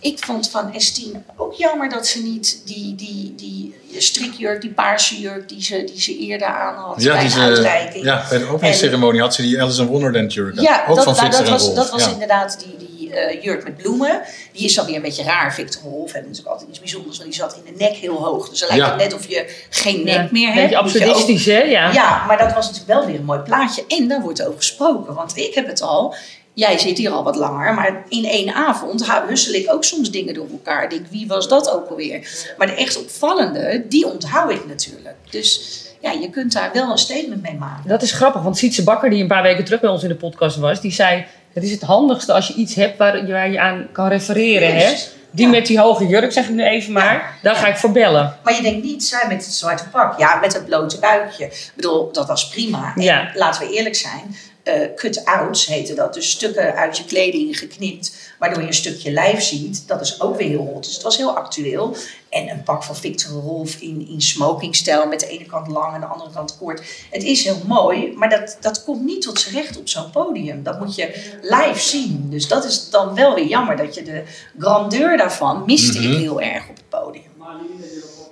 [0.00, 5.20] Ik vond van S10 ook jammer dat ze niet die, die, die strikjurk, die paarse
[5.20, 8.04] jurk die ze, die ze eerder aan had Ja, bij de uitreiking.
[8.04, 10.60] ja, bij de openingsceremonie had ze die Alice in Wonderland jurk.
[10.60, 12.10] Ja, ook dat, van nou, Victor dat was, dat was ja.
[12.10, 14.22] inderdaad die, die eh, jurk met bloemen.
[14.52, 15.54] Die is dan weer een beetje raar.
[15.54, 18.48] Victor Rolf hebben natuurlijk altijd iets bijzonders, want die zat in de nek heel hoog.
[18.48, 18.90] Dus dan lijkt Ja.
[18.90, 20.74] het net of je geen nek Ja, meer hebt.
[20.74, 21.58] absurdistisch, hè?
[21.62, 21.92] Ja.
[21.92, 23.84] ja, maar dat was natuurlijk wel weer een mooi plaatje.
[23.88, 25.14] En daar wordt over gesproken.
[25.14, 26.14] Want ik heb het al.
[26.54, 27.74] Jij zit hier al wat langer.
[27.74, 30.82] Maar in één avond hu- hussel ik ook soms dingen door elkaar.
[30.84, 32.28] Ik Denk, wie was dat ook alweer?
[32.58, 35.14] Maar de echt opvallende, die onthoud ik natuurlijk.
[35.30, 35.60] Dus
[36.00, 37.88] ja, je kunt daar wel een statement mee maken.
[37.88, 40.14] Dat is grappig, want Sietse Bakker, die een paar weken terug bij ons in de
[40.14, 43.50] podcast was, die zei: Het is het handigste als je iets hebt waar je, waar
[43.50, 44.74] je aan kan refereren.
[44.76, 44.92] Hè?
[45.30, 45.50] Die Ja.
[45.50, 48.36] met die hoge jurk, zeg ik nu even maar, daar ga ik voor bellen.
[48.44, 50.18] Maar je denkt niet, zij met het zwarte pak.
[50.18, 51.44] Ja, met het blote buikje.
[51.44, 52.92] Ik bedoel, dat was prima.
[52.96, 53.30] En Ja.
[53.34, 54.36] laten we eerlijk zijn.
[54.62, 56.14] eh, cut-outs heette dat.
[56.14, 58.29] Dus stukken uit je kleding geknipt.
[58.40, 59.88] Waardoor je een stukje lijf ziet.
[59.88, 60.84] Dat is ook weer heel hot.
[60.84, 61.96] Dus het was heel actueel.
[62.28, 65.06] En een pak van Victor Rolf in, in smokingstijl.
[65.06, 66.82] Met de ene kant lang en de andere kant kort.
[67.10, 68.12] Het is heel mooi.
[68.16, 70.62] Maar dat, dat komt niet tot z'n recht op zo'n podium.
[70.62, 72.26] Dat moet je live zien.
[72.30, 73.76] Dus dat is dan wel weer jammer.
[73.76, 74.22] Dat je de
[74.58, 77.24] grandeur daarvan miste ik heel erg op het podium.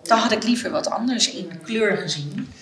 [0.03, 2.53] Dan had ik liever wat anders in kleur gezien.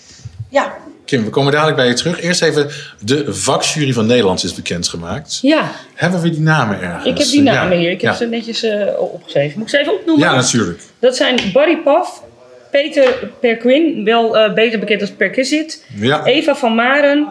[0.48, 2.20] Ja, Kim, we komen dadelijk bij je terug.
[2.20, 2.68] Eerst even
[3.00, 5.38] de vakjury van Nederland is bekendgemaakt.
[5.42, 7.04] Ja, Hebben we die namen ergens?
[7.04, 7.52] ik heb die Ja.
[7.52, 7.90] namen hier.
[7.90, 8.16] Ik heb ja.
[8.16, 9.59] ze netjes eh, opgeschreven.
[9.59, 10.24] Moet ik ze even opnoemen?
[10.28, 10.80] Ja, natuurlijk.
[10.98, 12.22] Dat zijn Barry Paf,
[12.70, 16.24] Peter Perquin, wel eh, beter bekend als Perquisite, Ja.
[16.24, 17.26] Eva van Maren,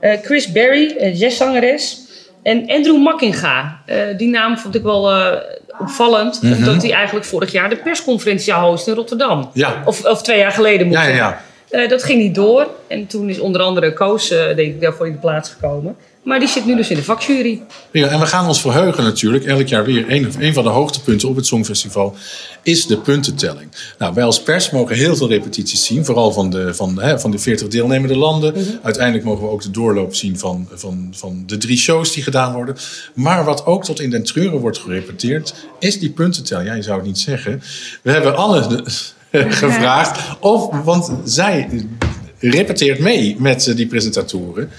[0.00, 1.98] eh, Chris Berry, jazzzangeres,
[2.42, 3.80] en Andrew Makkinga.
[3.86, 5.10] Eh, die naam vond ik wel
[5.78, 6.52] opvallend, Mhm.
[6.54, 9.50] omdat hij eigenlijk vorig jaar de persconferentie hosten in Rotterdam.
[9.54, 9.82] Ja.
[9.84, 11.40] Of, of twee jaar geleden moet Ja, ja, ja.
[11.70, 12.66] Eh, dat ging niet door.
[12.86, 15.96] En toen is onder andere Koos, ik, daarvoor in de plaats gekomen.
[16.22, 17.62] Maar die zit nu dus in de vakjury.
[17.90, 19.44] Ja, en we gaan ons verheugen natuurlijk.
[19.44, 20.04] Elk jaar weer.
[20.08, 22.14] Een, een van de hoogtepunten op het Songfestival
[22.62, 23.68] is de puntentelling.
[23.98, 26.04] Nou, wij als pers mogen heel veel repetities zien.
[26.04, 28.54] Vooral van de, van, hè, van de 40 deelnemende landen.
[28.82, 32.52] Uiteindelijk mogen we ook de doorloop zien van, van, van de drie shows die gedaan
[32.54, 32.76] worden.
[33.14, 36.68] Maar wat ook tot in den treuren wordt gerepeteerd, is die puntentelling.
[36.68, 37.62] Ja, je zou het niet zeggen.
[38.02, 38.84] We hebben de-
[39.62, 41.68] gevraagd of, want zij
[42.38, 44.70] repeteert mee met eh, die presentatoren,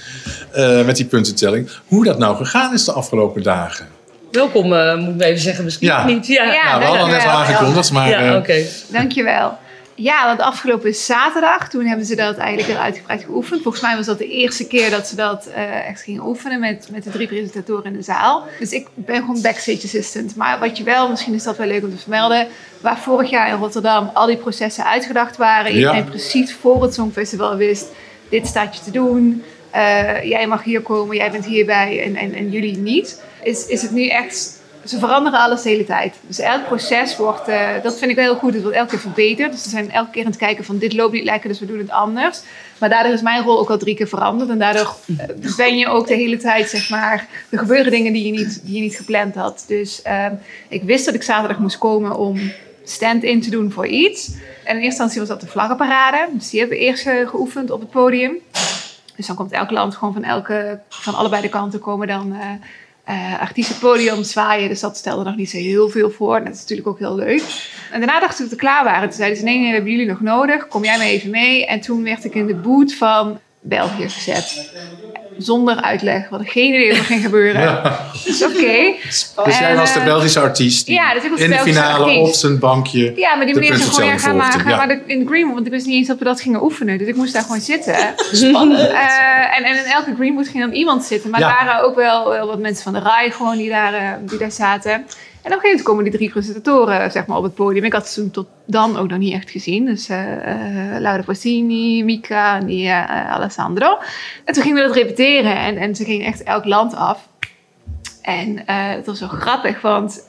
[0.52, 3.88] eh, met die puntentelling, hoe dat nou gegaan is de afgelopen dagen.
[4.32, 5.64] Welkom, eh, moet ik even zeggen.
[5.64, 6.06] Misschien Ja.
[6.06, 6.28] niet.
[6.28, 8.64] Ja, Ja, nou, we hadden al net al aangekondigd, maar Ja, oké.
[8.88, 9.58] Dankjewel.
[9.96, 13.62] Ja, want afgelopen zaterdag, toen hebben ze dat eigenlijk heel uitgebreid geoefend.
[13.62, 16.88] Volgens mij was dat de eerste keer dat ze dat eh, echt gingen oefenen met,
[16.92, 18.44] met de drie presentatoren in de zaal.
[18.60, 20.36] Dus ik ben gewoon backstage assistant.
[20.36, 22.48] Maar wat je wel, misschien is dat wel leuk om te vermelden,
[22.82, 25.72] waar vorig jaar in Rotterdam al die processen uitgedacht waren.
[25.72, 25.78] Ja.
[25.78, 27.88] Iedereen precies voor het Songfestival wist,
[28.30, 29.44] dit staat je te doen.
[29.72, 33.22] eh, jij mag hier komen, jij bent hierbij en, en, en jullie niet.
[33.44, 36.16] Is, is het nu echt ze veranderen alles de hele tijd.
[36.28, 39.52] Dus elk proces wordt, eh, dat vind ik heel goed, het wordt elke keer verbeterd.
[39.52, 41.66] Dus ze zijn elke keer aan het kijken van dit loopt niet lekker, dus we
[41.66, 42.42] doen het anders.
[42.78, 44.50] Maar daardoor is mijn rol ook al drie keer veranderd.
[44.50, 48.26] En daardoor eh, ben je ook de hele tijd, zeg maar, er gebeuren dingen die
[48.26, 49.64] je niet, die je niet gepland had.
[49.68, 50.34] Dus ehm,
[50.68, 52.52] ik wist dat ik zaterdag moest komen om
[52.84, 54.28] stand-in te doen voor iets.
[54.28, 56.30] En in eerste instantie was dat de vlaggenparade.
[56.34, 58.38] Dus die hebben we eerst eh, geoefend op het podium.
[59.16, 62.36] Dus dan komt elk land gewoon van, elke, van allebei de kanten komen dan
[63.12, 64.70] eh eh artiesten het podium zwaaien.
[64.70, 66.36] Dus dat stelde nog niet zo heel veel voor.
[66.36, 67.44] En dat is natuurlijk ook heel leuk.
[67.92, 69.10] En daarna dachten ze dat we klaar waren.
[69.10, 70.68] Toen zeiden ze, nee, nee, we hebben jullie nog nodig.
[70.68, 71.66] Kom jij maar even mee.
[71.66, 74.72] En toen werd ik in de boot van België gezet.
[75.38, 76.22] Zonder uitleg.
[76.22, 77.62] We hadden geen idee wat er ging gebeuren.
[77.84, 78.00] Ja.
[78.26, 78.94] Dus oké.
[79.46, 81.58] Dus jij was de eh, Belgische artiest die ja, dus ik was de in de
[81.58, 82.28] finale artiest.
[82.28, 85.02] op zijn bankje Ja, maar die meneer zei gewoon, ja, ga maar, ga maar de-
[85.06, 85.54] in de green room.
[85.54, 86.98] Want ik wist niet eens dat we dat gingen oefenen.
[86.98, 87.96] Dus ik moest daar gewoon zitten.
[88.92, 91.30] Eh, en, en in elke green room ging dan iemand zitten.
[91.30, 91.60] Maar Ja.
[91.60, 94.38] er waren ook wel, wel wat mensen van de RAI gewoon die daar, eh, die
[94.38, 95.06] daar zaten.
[95.42, 97.84] En op een gegeven moment komen die drie presentatoren zeg maar, op het podium.
[97.84, 99.86] Ik had ze toen tot dan ook nog niet echt gezien.
[99.86, 100.18] Dus eh,
[101.00, 103.98] Laura Passini, Mika en die, eh, Alessandro.
[104.46, 105.56] En toen gingen we dat repeteren.
[105.56, 107.30] En, en ze gingen echt elk land af.
[108.22, 110.28] En het was zo grappig, want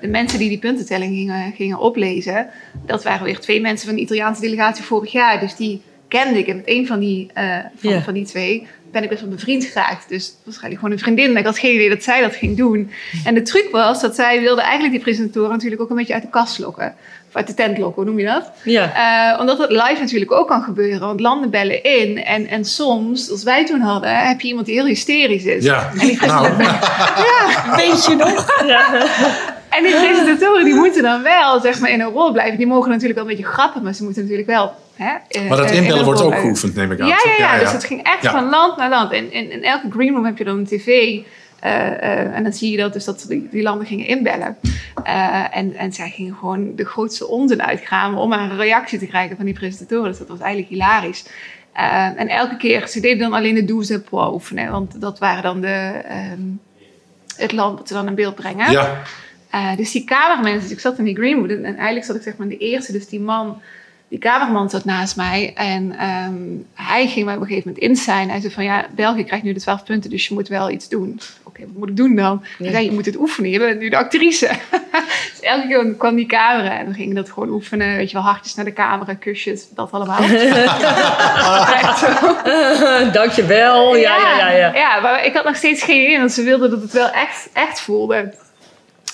[0.00, 2.48] de mensen die die puntentelling gingen, gingen oplezen,
[2.86, 5.40] dat waren weer twee mensen van de Italiaanse delegatie vorig jaar.
[5.40, 6.46] Dus die kende ik.
[6.46, 7.30] En met een van die,
[7.76, 10.08] van, van die twee ben ik best wel bevriend geraakt.
[10.08, 11.36] Dus waarschijnlijk gewoon een vriendin.
[11.36, 12.90] Ik had geen idee dat zij dat ging doen.
[13.24, 16.22] En de truc was dat zij wilde eigenlijk die presentatoren natuurlijk ook een beetje uit
[16.22, 16.94] de kast lokken.
[17.28, 18.50] Of uit de tent lokken, hoe noem je dat?
[18.64, 19.32] Ja.
[19.32, 21.00] Eh, omdat dat live natuurlijk ook kan gebeuren.
[21.00, 22.24] Want landen bellen in.
[22.24, 25.64] En, en soms, als wij toen hadden, heb je iemand die heel hysterisch is.
[25.64, 26.56] Ja, En die nou,
[27.76, 28.46] Weet je nog?
[29.68, 32.56] En die presentatoren die moeten dan wel zeg maar, in een rol blijven.
[32.56, 34.74] Die mogen natuurlijk wel een beetje grappen, maar ze moeten natuurlijk wel.
[35.02, 37.06] Hè, eh, maar dat eh, in inbellen wordt ook geoefend, neem ik aan.
[37.06, 39.12] Ja, ja, ja, dus het ging echt van land naar land.
[39.12, 41.18] En in, in elke green room heb je dan een tv.
[41.60, 44.56] eh, en dan zie je dat, dus dat die, die landen gingen inbellen.
[45.52, 49.36] En, en zij gingen gewoon de grootste onzin uitgraven om maar een reactie te krijgen
[49.36, 50.10] van die presentatoren.
[50.10, 51.24] Dus dat was eigenlijk hilarisch.
[52.16, 54.70] En elke keer, ze deden dan alleen de do's en oefenen.
[54.70, 56.40] Want dat waren dan de, ehm,
[57.36, 58.70] het land dat ze dan in beeld brengen.
[58.70, 59.02] Ja,
[59.76, 62.36] dus die cameraman, dus ik zat in die Greenwood en, en eigenlijk zat ik zeg
[62.36, 62.92] maar in de eerste.
[62.92, 63.60] Dus die man,
[64.12, 66.34] die cameraman zat naast mij en ehm,
[66.74, 68.30] hij ging mij op een gegeven moment inzijn.
[68.30, 70.88] Hij zei van ja, België krijgt nu de 12 punten, dus je moet wel iets
[70.88, 71.20] doen.
[71.42, 72.44] Oké, wat moet ik doen dan?
[72.58, 74.46] Hij zei, je moet het oefenen, je bent nu de actrice.
[75.30, 77.96] dus elke keer kwam die camera en we gingen dat gewoon oefenen.
[77.96, 80.20] Weet je wel, hartjes naar de camera, kusjes, dat allemaal.
[83.12, 83.96] Dankjewel.
[83.96, 84.50] Ja, ja, ja.
[84.50, 84.74] ja.
[84.74, 87.48] Ja, maar ik had nog steeds geen idee, want ze wilden dat het wel echt,
[87.52, 88.34] echt voelde.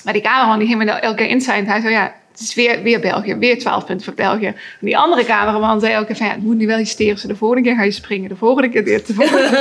[0.04, 1.68] Maar die cameraman die ging me elke keer inzijn.
[1.68, 3.34] Hij zei, ja, het is weer, weer België.
[3.34, 4.46] Weer 12 punten voor België.
[4.46, 7.32] En die andere cameraman zei elke keer van, ja, het moet nu wel hysterisch zijn.
[7.32, 8.28] De volgende keer ga je springen.
[8.28, 9.06] De volgende keer dit.
[9.06, 9.60] De volgende keer...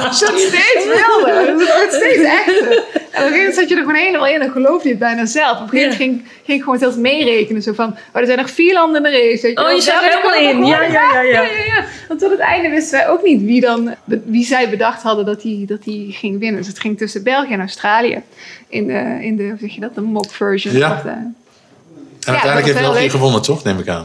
[0.00, 0.14] dat
[0.50, 1.52] steeds wilde.
[1.56, 2.72] Dus het wordt steeds echter.
[2.72, 4.98] En op een gegeven moment zat je er gewoon helemaal in en geloofde je het
[4.98, 5.56] bijna zelf.
[5.56, 7.62] Op een gegeven moment ging, ging ik gewoon zelfs meerekenen.
[7.62, 9.48] Zo van, oh, er zijn nog vier landen in de race.
[9.48, 10.64] Je Oh, je zat er helemaal in.
[10.66, 11.22] Ja, ja, ja, ja.
[11.22, 11.84] ja, ja, ja.
[12.08, 15.40] Want tot het einde wisten wij ook niet wie, dan, wie zij bedacht hadden dat
[15.42, 16.56] die, dat die ging winnen.
[16.58, 18.22] Dus het ging tussen België en Australië.
[18.68, 20.74] In de, in de hoe zeg je dat, de mock version.
[20.74, 20.92] Ja.
[20.92, 21.44] Of de-
[22.26, 23.62] en uiteindelijk heeft België wel gewonnen, toch?
[23.64, 24.02] Neem ik aan.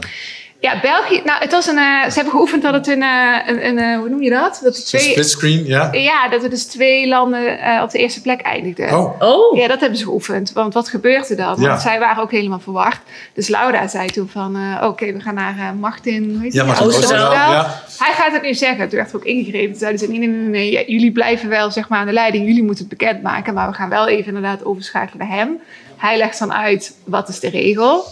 [0.60, 1.20] ja, België.
[1.24, 1.78] Nou, het was een.
[1.78, 3.02] eh, ze hebben geoefend dat het een.
[3.02, 4.60] eh, een, een eh, hoe noem je dat?
[4.62, 5.00] Dat er Een twee.
[5.00, 5.88] splitscreen, ja.
[5.92, 8.98] Ja, dat er dus twee landen eh, op de eerste plek eindigden.
[8.98, 9.56] Oh, Oh.
[9.58, 10.52] Ja, dat hebben ze geoefend.
[10.52, 11.56] Want wat gebeurde dan?
[11.60, 11.68] Ja.
[11.68, 13.00] Want zij waren ook helemaal verwacht.
[13.34, 14.56] Dus Laura zei toen van...
[14.56, 16.30] eh, Oké, we gaan naar eh, Martin...
[16.32, 17.52] Hoe heet ja, Oosterdaal, Oosterdaal.
[17.52, 17.82] Ja.
[17.98, 18.88] Hij gaat het nu zeggen.
[18.88, 19.70] Toen werd er ook ingegrepen.
[19.70, 20.70] Toen zeiden ze, nee, nee, nee, nee.
[20.72, 22.46] ja, jullie blijven wel zeg maar, aan de leiding.
[22.46, 23.54] Jullie moeten het bekendmaken.
[23.54, 25.58] Maar we gaan wel even inderdaad overschakelen naar hem.
[26.02, 28.04] Hij legt dan uit, wat is de regel?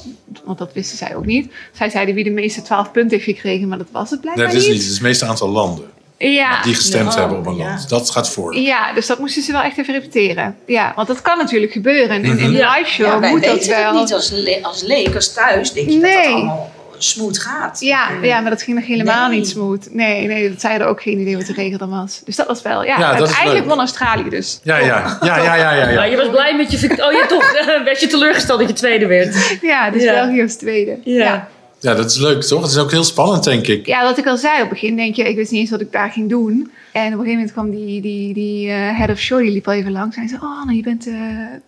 [0.45, 1.53] Want dat wisten zij ook niet.
[1.73, 3.69] Zij zeiden wie de meeste 12 punten heeft gekregen.
[3.69, 4.77] Maar dat was het blijkbaar Nee, dat is niet.
[4.79, 4.83] niet.
[4.87, 5.85] Het is het meeste aantal landen.
[6.19, 6.63] Ja.
[6.63, 7.65] die gestemd hebben op een Ja.
[7.69, 7.89] land.
[7.89, 8.57] Dat gaat voor.
[8.57, 10.57] Ja, dus dat moesten ze wel echt even repeteren.
[10.67, 12.25] Ja, want dat kan natuurlijk gebeuren.
[12.25, 12.77] In, in een Ja.
[12.77, 13.93] live show Ja, moet dat weten wel.
[13.93, 16.17] het niet als, le als leek, als thuis, denk je dat Nee.
[16.17, 16.73] het allemaal
[17.05, 17.81] smooth gaat.
[17.81, 19.39] Ja, ja, maar dat ging nog helemaal Nee.
[19.39, 19.89] niet smooth.
[19.95, 22.23] Nee, nee, dat zij hadden ook geen idee wat de regel dan was.
[22.25, 22.97] Dus dat was wel, ja.
[22.97, 24.61] Dat uiteindelijk won Australië dus.
[24.63, 25.89] Ja, ja, ja, ja, ja, ja.
[25.91, 26.77] Ja, je was blij met je...
[26.91, 27.53] Oh, je toch
[27.85, 29.59] werd je teleurgesteld dat je tweede werd.
[29.63, 30.13] Ja, dus Ja.
[30.13, 30.99] België was tweede.
[31.05, 31.49] Ja.
[31.81, 32.63] Ja, dat is leuk, toch?
[32.63, 33.87] Het is ook heel spannend, denk ik.
[33.87, 35.81] Ja, wat ik al zei, op het begin denk je, ik wist niet eens wat
[35.81, 36.71] ik daar ging doen.
[36.93, 39.67] En op een gegeven moment kwam die, die, die eh, head of show, die liep
[39.67, 40.17] al even langs.
[40.17, 41.15] En zei, oh, nou, je bent eh,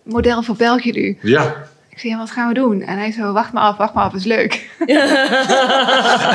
[0.03, 1.17] model voor België nu.
[1.21, 1.55] Ja.
[1.93, 2.81] Ik zei, ja, wat gaan we doen?
[2.81, 4.69] En hij zo, wacht maar af, wacht maar af, is leuk.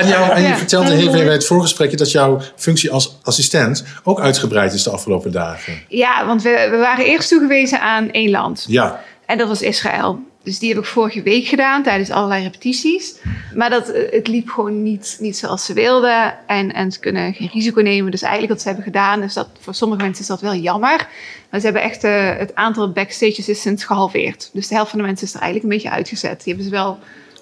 [0.00, 0.56] En, jou, en je Ja.
[0.56, 1.24] vertelde even mooi.
[1.24, 5.82] bij het voorgesprekje dat jouw functie als assistent ook uitgebreid is de afgelopen dagen.
[5.88, 8.64] Ja, want we, we waren eerst toegewezen aan één land.
[8.68, 10.18] Ja, En dat was Israël.
[10.48, 13.14] Dus die heb ik vorige week gedaan tijdens allerlei repetities.
[13.54, 16.34] Maar dat, eh, het liep gewoon niet, niet zoals ze wilden.
[16.46, 18.10] En, en ze kunnen geen risico nemen.
[18.10, 21.08] Dus eigenlijk wat ze hebben gedaan, is dat voor sommige mensen is dat wel jammer.
[21.50, 24.50] Maar ze hebben echt eh, het aantal backstage assistants gehalveerd.
[24.52, 26.44] Dus de helft van de mensen is er eigenlijk een beetje uitgezet.
[26.44, 26.98] Die hebben ze wel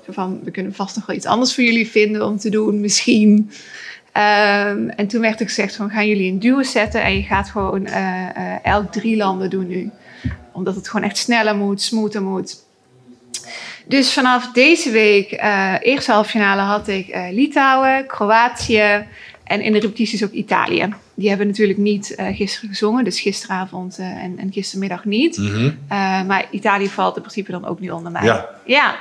[0.08, 3.50] van, we kunnen vast nog wel iets anders voor jullie vinden om te doen, misschien.
[4.12, 7.50] Ehm, en toen werd er gezegd van, gaan jullie een duo zetten en je gaat
[7.50, 9.90] gewoon eh, elk drie landen doen nu.
[10.52, 12.64] Omdat het gewoon echt sneller moet, smoother moet.
[13.86, 19.06] Dus vanaf deze week, eh eerste halffinale, had ik eh, Litouwen, Kroatië
[19.44, 20.88] en in de repetities ook Italië.
[21.14, 25.36] Die hebben natuurlijk niet eh, gisteren gezongen, dus gisteravond en, en gistermiddag niet.
[25.36, 25.72] Mhm.
[26.26, 28.24] Maar Italië valt in principe dan ook nu onder mij.
[28.24, 28.48] Ja.
[28.64, 28.96] ja,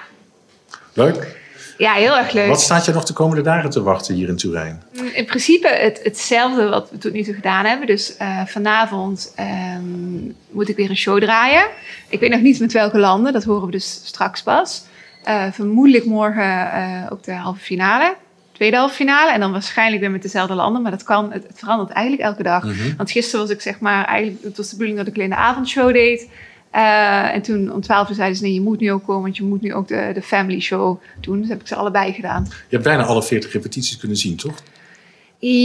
[0.93, 1.43] leuk.
[1.77, 2.47] Ja, heel erg leuk.
[2.47, 4.83] Wat staat je nog de komende dagen te wachten hier in Turijn?
[5.13, 7.87] In principe het, hetzelfde wat we tot nu toe gedaan hebben.
[7.87, 11.67] Dus eh, vanavond ehm, moet ik weer een show draaien.
[12.09, 14.83] Ik weet nog niet met welke landen, dat horen we dus straks pas.
[15.23, 18.15] Eh, vermoedelijk morgen eh, ook de halve finale,
[18.51, 19.31] tweede halve finale.
[19.31, 20.81] En dan waarschijnlijk weer met dezelfde landen.
[20.81, 22.65] Maar dat kan, het, het verandert eigenlijk elke dag.
[22.97, 25.35] Want gisteren was ik zeg maar, eigenlijk, het was de bedoeling dat ik alleen de
[25.35, 26.29] avondshow deed.
[26.75, 29.37] Eh, en toen om 12 uur zeiden ze: nee, je moet nu ook komen, want
[29.37, 31.39] je moet nu ook de, de family show doen.
[31.39, 32.43] Dus heb ik ze allebei gedaan.
[32.49, 34.55] Je hebt bijna alle 40 repetities kunnen zien, toch?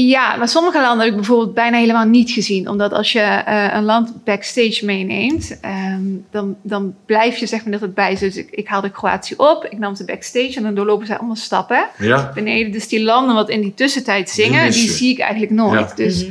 [0.08, 2.68] Ja, maar sommige landen heb ik bijvoorbeeld bijna helemaal niet gezien.
[2.68, 7.72] Omdat als je eh, een land backstage meeneemt, ehm, dan, dan blijf je zeg maar
[7.72, 8.34] dat het bij zit.
[8.34, 11.36] Dus ik, ik haalde Kroatië op, ik nam ze backstage en dan doorlopen zij allemaal
[11.36, 12.30] stappen Ja.
[12.34, 12.72] beneden.
[12.72, 15.88] Dus die landen wat in die tussentijd zingen, die, zie ik eigenlijk nooit.
[15.88, 15.94] Ja.
[15.94, 16.26] Dus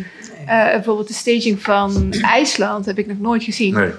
[0.46, 3.74] eh, bijvoorbeeld de staging van IJsland heb ik nog nooit gezien.
[3.74, 3.92] Nee.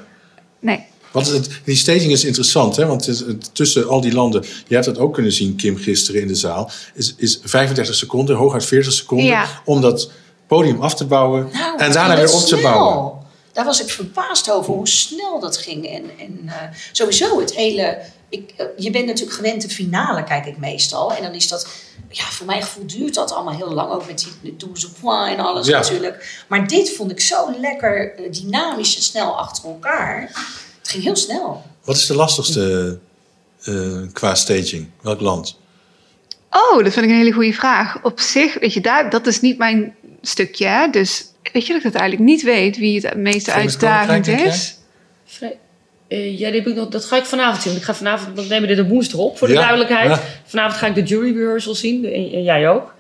[0.61, 0.81] Nee.
[1.13, 2.87] Want het, die staging is interessant, hè?
[2.87, 6.21] want het, het- tussen al die landen, je hebt dat ook kunnen zien, Kim, gisteren
[6.21, 9.47] in de zaal, is, is 35 seconden, hooguit 40 seconden, Ja.
[9.65, 10.11] om dat
[10.47, 13.13] podium af te bouwen Nou, en daarna weer op te bouwen.
[13.53, 15.87] Daar was ik verbaasd over hoe snel dat ging.
[15.87, 16.55] En, en eh,
[16.93, 17.99] sowieso het hele...
[18.29, 21.15] Ik, eh, je bent natuurlijk gewend, de finale kijk ik meestal.
[21.15, 21.67] En dan is dat...
[22.09, 23.91] Ja, voor mijn gevoel duurt dat allemaal heel lang.
[23.91, 25.79] Ook met die douze points en alles Ja.
[25.79, 26.45] natuurlijk.
[26.49, 30.21] Maar dit vond ik zo lekker eh, dynamisch en snel achter elkaar.
[30.79, 31.63] Het ging heel snel.
[31.85, 32.99] Wat is de lastigste
[33.63, 34.89] eh, qua staging?
[35.01, 35.59] Welk land?
[36.51, 38.03] Oh, dat vind ik een hele goede vraag.
[38.03, 40.67] Op zich, weet je, daar, dat is niet mijn stukje.
[40.67, 40.89] Hè?
[40.91, 44.77] Dus weet je dat ik het eigenlijk niet weet wie het meest Verenigd uitdagend is?
[45.25, 45.59] Vrij-
[46.09, 47.77] eh, ja, die heb ik nog, dat ga ik vanavond zien.
[47.77, 50.11] Ik ga vanavond, we nemen dit op woensdag op, voor de Ja, duidelijkheid.
[50.11, 50.21] ja.
[50.45, 52.95] Vanavond ga ik de jury rehearsal zien, en, en jij ook.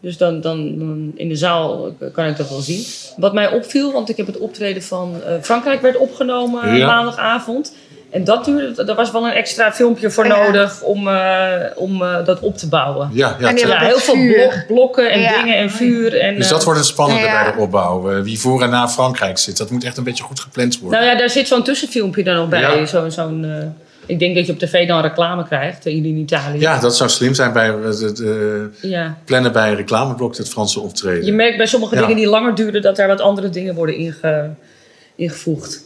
[0.00, 2.84] Dus dan, dan, dan in de zaal kan ik dat wel zien.
[3.16, 6.86] Wat mij opviel, want ik heb het optreden van eh, Frankrijk werd opgenomen Ja.
[6.86, 7.74] maandagavond.
[8.12, 10.44] En dat duurde, daar was wel een extra filmpje voor Ja.
[10.44, 13.10] nodig om, eh, om eh, dat op te bouwen.
[13.12, 15.42] Ja, ja, En Ja, heel veel blok- blokken en Ja.
[15.42, 16.20] dingen en vuur.
[16.20, 17.42] En, dus eh, dat wordt een spannende Ja.
[17.42, 18.10] bij de opbouw.
[18.10, 20.98] eh, wie voor en na Frankrijk zit, dat moet echt een beetje goed gepland worden.
[21.00, 22.60] Nou ja, daar zit zo'n tussenfilmpje dan nog bij.
[22.60, 22.86] Ja.
[22.86, 23.66] Zo, zo'n, eh,
[24.06, 26.58] ik denk dat je op tv dan reclame krijgt eh, hier in Italië.
[26.60, 29.16] ja, dat zou slim zijn bij het, het eh, Ja.
[29.24, 31.24] plannen bij een reclameblok, het Franse optreden.
[31.24, 32.00] Je merkt bij sommige Ja.
[32.00, 34.50] dingen die langer duren dat daar wat andere dingen worden inge,
[35.16, 35.82] ingevoegd.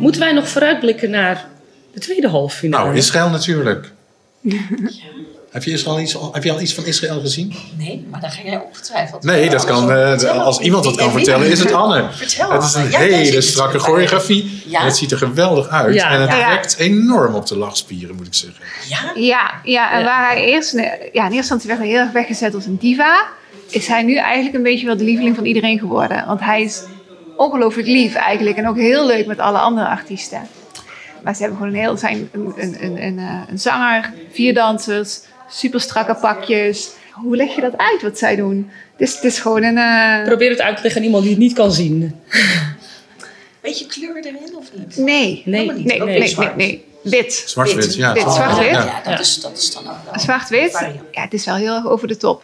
[0.00, 1.46] Moeten wij nog vooruitblikken naar
[1.92, 2.84] de tweede halve finale?
[2.84, 3.92] Nou, Israël natuurlijk.
[5.50, 7.54] Heb je, Israël iets, heb je al iets van Israël gezien?
[7.78, 9.22] Nee, maar dan ga jij ongetwijfeld.
[9.22, 10.40] Nee, dat kan, eh, Vertel.
[10.40, 12.04] als iemand dat kan vertellen, is het Anne.
[12.12, 12.50] Vertel.
[12.52, 14.62] Het is een Ja, hele strakke choreografie.
[14.66, 14.78] Ja.
[14.80, 15.94] En het ziet er geweldig uit.
[15.94, 16.10] Ja.
[16.10, 16.50] en het Ja.
[16.50, 18.64] trekt enorm op de lachspieren, moet ik zeggen.
[18.88, 18.98] Ja?
[19.14, 22.54] Ja, ja en waar hij eerst, ja, in eerste instantie werd hij heel erg weggezet
[22.54, 23.26] als een diva,
[23.68, 26.24] is hij nu eigenlijk een beetje wel de lieveling van iedereen geworden.
[26.26, 26.82] Want hij is
[27.40, 30.40] ongelooflijk lief eigenlijk en ook heel leuk met alle andere artiesten.
[31.22, 34.54] Maar ze hebben gewoon een heel zijn een, een, een, een, eh, een zanger, vier
[34.54, 36.90] dansers, super strakke pakjes.
[37.12, 38.70] Hoe leg je dat uit wat zij doen?
[38.96, 39.78] Het is, het is gewoon een.
[39.78, 42.14] eh, Probeer het uit te leggen aan iemand die het niet kan zien.
[43.60, 44.96] Beetje kleur erin of niet?
[44.96, 45.42] nee.
[45.44, 45.84] Nee, niet.
[45.84, 46.84] Nee, nee, nee.
[47.02, 47.42] Wit.
[47.46, 48.12] Zwart-wit, ja.
[48.12, 48.70] Wit, zwart-wit.
[48.70, 49.10] Ja, Ja.
[49.10, 50.20] dat, Is, dat is dan ook wel...
[50.20, 50.86] Zwart-wit.
[51.12, 52.42] Ja, het is wel heel erg over de top.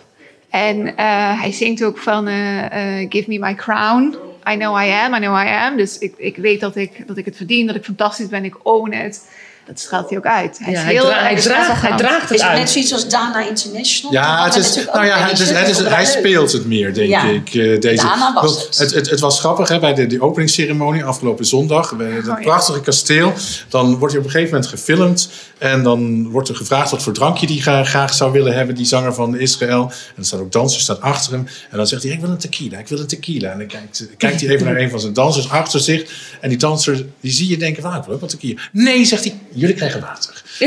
[0.50, 2.64] En eh, hij zingt ook van eh,
[3.00, 4.16] eh, Give me my crown.
[4.52, 5.76] I know I am, I know I am.
[5.76, 8.56] Dus ik, ik weet dat ik, dat ik het verdien, dat ik fantastisch ben, ik
[8.62, 9.28] own it.
[9.66, 10.58] Dat straalt hij ook uit.
[10.58, 12.92] Hij Ja, is hij, heel dra- hij, draagt, hij draagt het Is het net zoiets
[12.92, 14.12] als Dana International?
[14.12, 16.94] Ja, Die het is, nou ja, het die is, het is, hij speelt het meer,
[16.94, 17.22] denk Ja.
[17.24, 17.54] ik.
[17.54, 18.02] eh, deze.
[18.04, 18.78] Dana was het.
[18.78, 21.96] Het, het, het was grappig hè, bij de, die openingsceremonie afgelopen zondag.
[21.96, 22.34] Bij het ja.
[22.34, 23.32] prachtige kasteel.
[23.68, 25.28] Dan wordt hij op een gegeven moment gefilmd.
[25.58, 28.74] En dan wordt er gevraagd wat voor drankje hij gra- graag zou willen hebben.
[28.74, 29.82] Die zanger van Israël.
[29.82, 31.46] En er staat ook danser staat achter hem.
[31.70, 33.50] En dan zegt hij, ik wil een tequila, ik wil een tequila.
[33.50, 36.10] En dan kijkt, kijkt hij even naar een van zijn dansers achter zich.
[36.40, 38.60] En die danser, die zie je denken, van, ik wil ook wat tequila.
[38.72, 40.42] Nee, zegt hij, jullie krijgen water.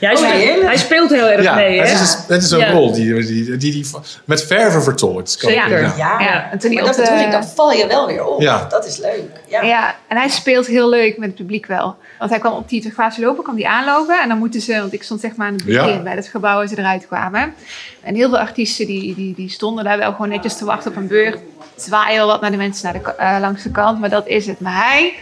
[0.00, 2.58] Ja, hij, speelt, hij speelt heel erg Ja, mee, het is, een- het is een
[2.58, 2.70] Ja.
[2.70, 3.86] rol die die, die, die, die
[4.24, 5.36] met verve vertolkt.
[5.36, 5.80] kan Zeker.
[5.82, 8.40] Ja, Ja, en toen maar dat bedoel ik, dan val je wel weer op.
[8.40, 8.66] Ja.
[8.68, 9.22] Dat is leuk.
[9.48, 9.62] Ja.
[9.62, 11.96] Ja, en hij speelt heel leuk met het publiek wel.
[12.18, 14.20] Want hij kwam op die glazen lopen, kwam die aanlopen.
[14.22, 15.98] En dan moeten ze, want ik stond zeg maar aan het begin Ja.
[16.02, 17.54] bij het gebouw waar ze eruit kwamen.
[18.02, 20.96] En heel veel artiesten die, die, die stonden daar wel gewoon netjes te wachten op
[20.96, 21.38] een beurt.
[21.76, 24.46] Zwaaien wel wat naar de mensen naar de, eh, langs de kant, maar dat is
[24.46, 24.60] het.
[24.60, 25.14] Maar hij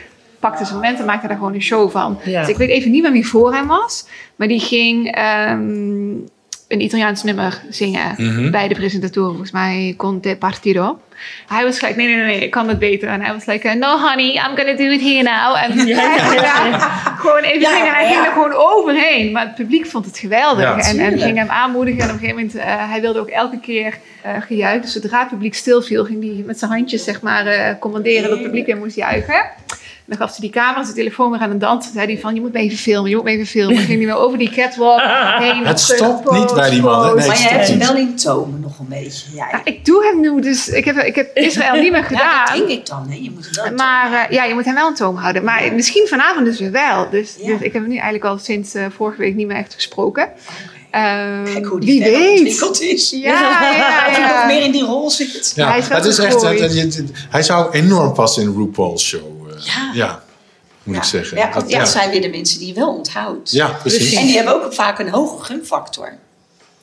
[0.49, 2.19] pakte zijn moment en maakte daar gewoon een show van.
[2.25, 2.41] Ja.
[2.41, 4.07] Dus ik weet even niet meer wie voor hem was.
[4.37, 5.61] Maar die ging ehm,
[6.69, 8.51] een Italiaans nummer zingen Mhm.
[8.51, 9.31] bij de presentatoren.
[9.31, 10.99] Volgens mij Conte Partiro.
[11.47, 13.09] Hij was gelijk, nee, nee, nee, ik kan het beter.
[13.09, 15.57] En hij was like, no honey, I'm gonna do it here now.
[15.57, 16.19] En ja,
[17.19, 17.87] gewoon even zingen.
[17.87, 19.33] En hij ging er gewoon overheen.
[19.33, 20.89] Maar het publiek vond het geweldig.
[20.89, 22.01] En, en ging hem aanmoedigen.
[22.01, 24.83] En op een gegeven moment, eh, hij wilde ook elke keer eh gejuicht.
[24.83, 28.31] Dus zodra het publiek stilviel, ging hij met zijn handjes zeg maar eh, commanderen dat
[28.31, 29.43] het publiek weer moest juichen.
[30.07, 31.93] En dan gaf ze die camera, zijn telefoon weer aan de dans.
[31.93, 33.75] zei hij van, je moet me even filmen, je moet me even filmen.
[33.75, 35.01] Dan ging hij weer over die catwalk
[35.45, 35.67] heen.
[35.67, 37.15] Het stopt niet bij die man, hè?
[37.15, 39.27] Nee, Maar het je hebt hem wel in tomen nog een beetje.
[39.35, 42.09] Ja, Ja, ik doe hem nu, dus ik heb, ik heb Israël niet meer ja,
[42.09, 42.59] dat gedaan.
[42.59, 43.07] denk ik dan.
[43.09, 43.15] Hè.
[43.21, 45.45] Je moet het wel in Maar eh, ja, je moet hem wel een toom houden.
[45.45, 47.11] Maar misschien vanavond dus weer wel.
[47.11, 47.47] Dus, Ja.
[47.47, 50.29] dus ik heb hem nu eigenlijk al sinds eh, vorige week niet meer echt gesproken.
[50.91, 53.11] Ehm, Kijk hoe die wie ontwikkeld is.
[53.11, 53.19] Ja,
[53.77, 54.47] ja, Of je nog ja.
[54.47, 55.53] meer in die rol zit.
[55.57, 59.05] Ja, Hij is het is echt, het- het- het- hij zou enorm passen in RuPaul's
[59.05, 59.34] show.
[59.57, 59.91] Eh, Ja.
[59.93, 60.23] ja,
[60.83, 61.37] moet ik zeggen.
[61.39, 63.51] Ja, Dat- zijn weer de mensen die je wel onthoudt.
[63.51, 63.99] ja, precies.
[63.99, 64.19] Precies.
[64.19, 66.13] En die hebben ook vaak een hoge gunfactor.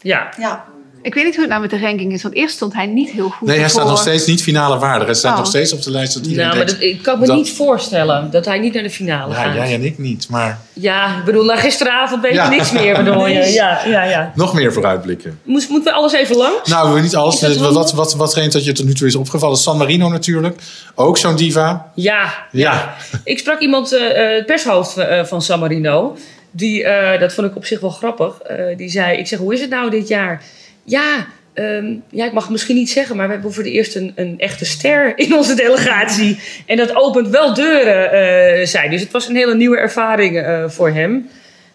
[0.01, 0.33] Ja.
[0.37, 0.65] Ja.
[1.03, 2.23] Ik weet niet hoe het nou met de ranking is.
[2.23, 5.05] Want eerst stond hij niet heel goed Nee, hij staat nog steeds niet finale waardig.
[5.05, 5.37] Hij staat Oh.
[5.37, 7.51] nog steeds op de lijst dat iedereen Nou, maar dat, ik kan me dat- niet
[7.51, 9.55] voorstellen dat hij niet naar de finale ja, gaat.
[9.55, 12.49] jij en ik niet, maar Ja, ik bedoel, na gisteravond weet je Ja.
[12.49, 13.39] niks meer, bedoel je.
[13.61, 14.31] Ja, ja, ja.
[14.35, 15.39] nog meer vooruitblikken.
[15.43, 16.69] Moest, moeten we alles even langs?
[16.69, 17.39] Nou, niet alles.
[17.39, 19.57] Dat Wat, wat, wat, watgeen dat je tot nu toe is opgevallen.
[19.57, 20.61] San Marino natuurlijk.
[20.95, 21.91] Ook zo'n diva.
[21.95, 22.95] Ja, Ja.
[23.23, 26.17] Ik sprak iemand, eh, eh, het pershoofd eh, van San Marino.
[26.51, 28.39] Die, eh, dat vond ik op zich wel grappig.
[28.39, 30.41] Eh, die zei, ik zeg, hoe is het nou dit jaar?
[30.83, 33.95] Ja, ehm, ja, ik mag het misschien niet zeggen, maar we hebben voor het eerst
[33.95, 36.39] een, een echte ster in onze delegatie.
[36.65, 38.89] En dat opent wel deuren, eh zei.
[38.89, 41.29] Dus het was een hele nieuwe ervaring eh, voor hem.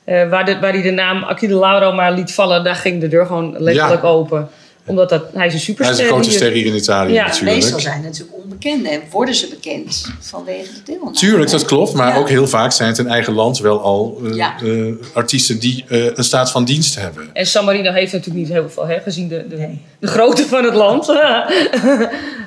[0.05, 3.09] Eh, waar, de, waar hij de naam Achille Lauro maar liet vallen, daar ging de
[3.09, 4.09] deur gewoon letterlijk Ja.
[4.09, 4.49] open.
[4.87, 6.05] Omdat dat, hij is een Hij is superster.
[6.05, 7.55] een grote ster hier in Italië Ja, natuurlijk.
[7.57, 11.11] Meestal zijn het natuurlijk onbekenden en worden ze bekend vanwege de deelname.
[11.17, 11.93] Tuurlijk, dat klopt.
[11.93, 12.19] Maar Ja.
[12.19, 14.55] ook heel vaak zijn het in eigen land wel al eh, Ja.
[14.63, 14.71] eh,
[15.15, 17.29] artiesten die eh, een staat van dienst hebben.
[17.33, 19.69] En San Marino heeft natuurlijk niet heel veel, hè, gezien de, de,
[20.01, 21.09] de grootte van het land.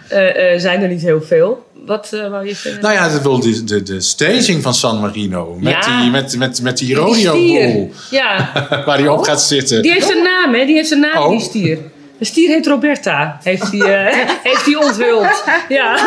[0.09, 1.65] Eh, eh, zijn er niet heel veel.
[1.85, 2.81] Wat eh wou je zeggen?
[2.81, 5.57] Nou ja, de, de, de, de staging van San Marino.
[5.59, 6.01] Met Ja.
[6.01, 7.71] die, met, met, met die Die rodeo stier.
[7.73, 8.51] boel Ja,
[8.85, 9.81] waar hij op gaat zitten.
[9.81, 10.65] die heeft een naam, hè?
[10.65, 11.29] Die heeft een naam, Oh.
[11.29, 11.77] die stier.
[12.19, 15.43] De stier heet Roberta, heeft hij eh, heeft hij onthuld.
[15.69, 15.97] Ja.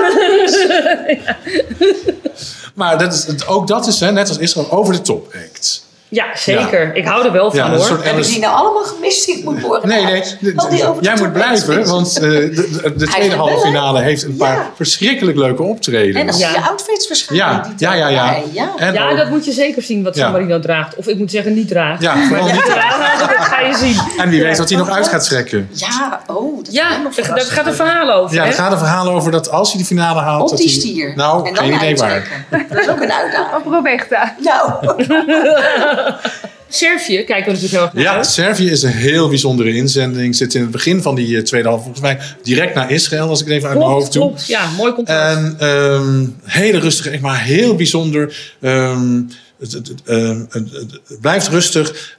[2.75, 5.87] Maar dat is, het- ook dat is, hè, net als Israël, over de top act.
[6.12, 6.94] Ja, zeker.
[6.96, 7.81] Ik hou er wel van, Ja, hoor.
[7.81, 9.29] soort Hebben die nou allemaal gemist?
[9.29, 9.88] Ik moet worden.
[9.88, 10.22] Nee, nee.
[10.40, 10.55] Die
[11.01, 12.51] Jij moet blijven, want eh, de,
[12.83, 14.70] de, de tweede halve finale heeft een paar Ja.
[14.77, 16.40] verschrikkelijk leuke En optredens.
[16.40, 16.59] dan Ja.
[16.59, 17.64] je outfits waarschijnlijk.
[17.64, 18.37] Ja, die ja, ja, ja.
[18.53, 18.70] ja.
[19.09, 20.16] En dat moet je zeker zien wat.
[20.16, 20.94] San Marino draagt.
[20.96, 22.03] Of ik moet zeggen, niet draagt.
[22.03, 22.66] ja, vooral niet.
[22.66, 24.01] Dat ga je zien.
[24.18, 25.68] En wie weet wat hij nog uit gaat trekken.
[25.72, 28.35] Ja, oh, dat Ja, daar gaat een verhaal over.
[28.37, 28.48] Ja, hè?
[28.48, 30.42] er gaat een verhaal over dat als hij de finale haalt...
[30.42, 31.12] Op dat die hij- stier.
[31.16, 32.44] Nou, en geen idee waar.
[32.70, 33.55] Dat is ook een uitdaging.
[33.57, 34.35] Op Roberta.
[34.38, 34.72] Nou,
[36.69, 38.27] Servië kijken we natuurlijk heel erg naar Ja, uit.
[38.27, 40.37] Servië is een heel bijzondere inzending.
[40.37, 43.41] Zit in het begin van die eh, tweede halve, volgens mij direct naar Israël, als
[43.41, 44.23] ik het even uit mijn hoofd doe.
[44.23, 44.47] klopt.
[44.47, 45.37] Ja, mooi contrast.
[45.37, 48.55] En ehm, hele rustig, echt maar heel bijzonder.
[48.61, 49.21] Ehm,
[49.61, 52.17] het, het, het, ehm, het- het- het blijft rustig.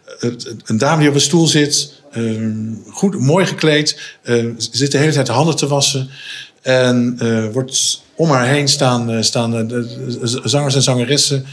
[0.65, 1.93] Een dame die op een stoel zit,
[2.89, 3.99] goed, mooi gekleed,
[4.57, 6.09] zit de hele tijd de handen te wassen.
[6.61, 11.45] En eh, wordt om haar heen staan, eh, staan de, de zangers en zangeressen.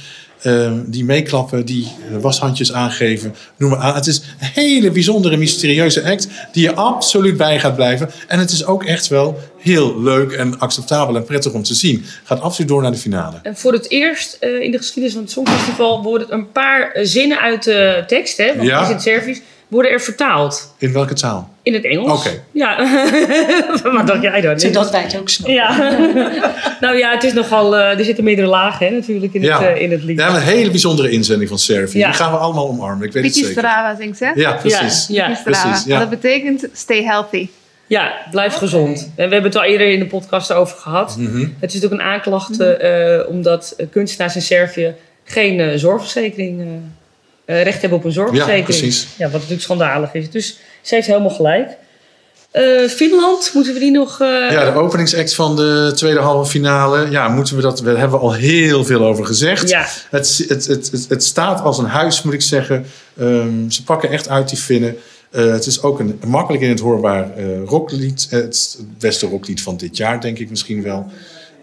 [0.43, 3.34] Ehm, die meeklappen, die eh, washandjes aangeven.
[3.57, 3.95] Noem maar aan.
[3.95, 8.11] Het is een hele bijzondere, mysterieuze act die je absoluut bij gaat blijven.
[8.28, 12.05] En het is ook echt wel heel leuk en acceptabel en prettig om te zien.
[12.24, 13.38] Gaat absoluut door naar de finale.
[13.43, 17.05] En voor het eerst eh, in de geschiedenis van het Songfestival worden een paar eh,
[17.07, 18.80] zinnen uit de tekst, hè, want Ja.
[18.82, 19.41] is in het Servisch,
[19.71, 20.75] worden er vertaald.
[20.79, 21.55] In welke taal?
[21.62, 22.27] In het Engels.
[22.27, 22.43] Oké.
[22.51, 22.77] Ja.
[23.97, 24.61] Wat dacht jij dan?
[24.61, 25.55] Zodat wij het ook snappen.
[25.55, 25.79] Ja.
[26.81, 29.61] nou ja, het is nogal, eh, er zitten meerdere lagen hè, natuurlijk in, Ja.
[29.62, 30.18] het, eh, in het lied.
[30.18, 31.99] Ja, een hele bijzondere inzending van Servi.
[31.99, 32.07] Ja.
[32.07, 33.07] Die gaan we allemaal omarmen.
[33.07, 33.51] Ik weet het zeker.
[33.51, 34.33] Strava zingt ze.
[34.35, 35.07] Ja, precies.
[35.09, 35.41] Ja, ja.
[35.45, 35.91] Precies, ja.
[35.99, 37.49] Maar dat betekent stay healthy.
[37.87, 39.01] Ja, blijf gezond.
[39.01, 41.16] En we hebben het al eerder in de podcast over gehad.
[41.18, 41.47] Mhm.
[41.61, 44.95] Het is ook een aanklacht eh, omdat kunstenaars in Servië
[45.25, 46.66] geen zorgverzekering, eh,
[47.51, 48.66] eh, recht hebben op een zorgverzekering.
[48.66, 49.07] Ja, precies.
[49.16, 50.30] Ja, wat natuurlijk schandalig is.
[50.30, 51.68] Dus ze heeft helemaal gelijk.
[52.51, 54.20] Eh, Finland, moeten we die nog...
[54.20, 57.11] eh, Ja, de openingsact van de tweede halve finale.
[57.11, 57.80] Ja, moeten we dat.
[57.84, 59.68] Daar hebben we al heel veel over gezegd.
[59.68, 59.86] Ja.
[60.11, 62.86] Het, het, het, het, het staat als een huis, moet ik zeggen.
[63.18, 64.96] Ehm, ze pakken echt uit die vinnen.
[65.30, 67.30] Eh, het is ook een makkelijk in het hoorbaar
[67.64, 68.26] rocklied.
[68.30, 71.11] Het beste rocklied van dit jaar, denk ik misschien wel.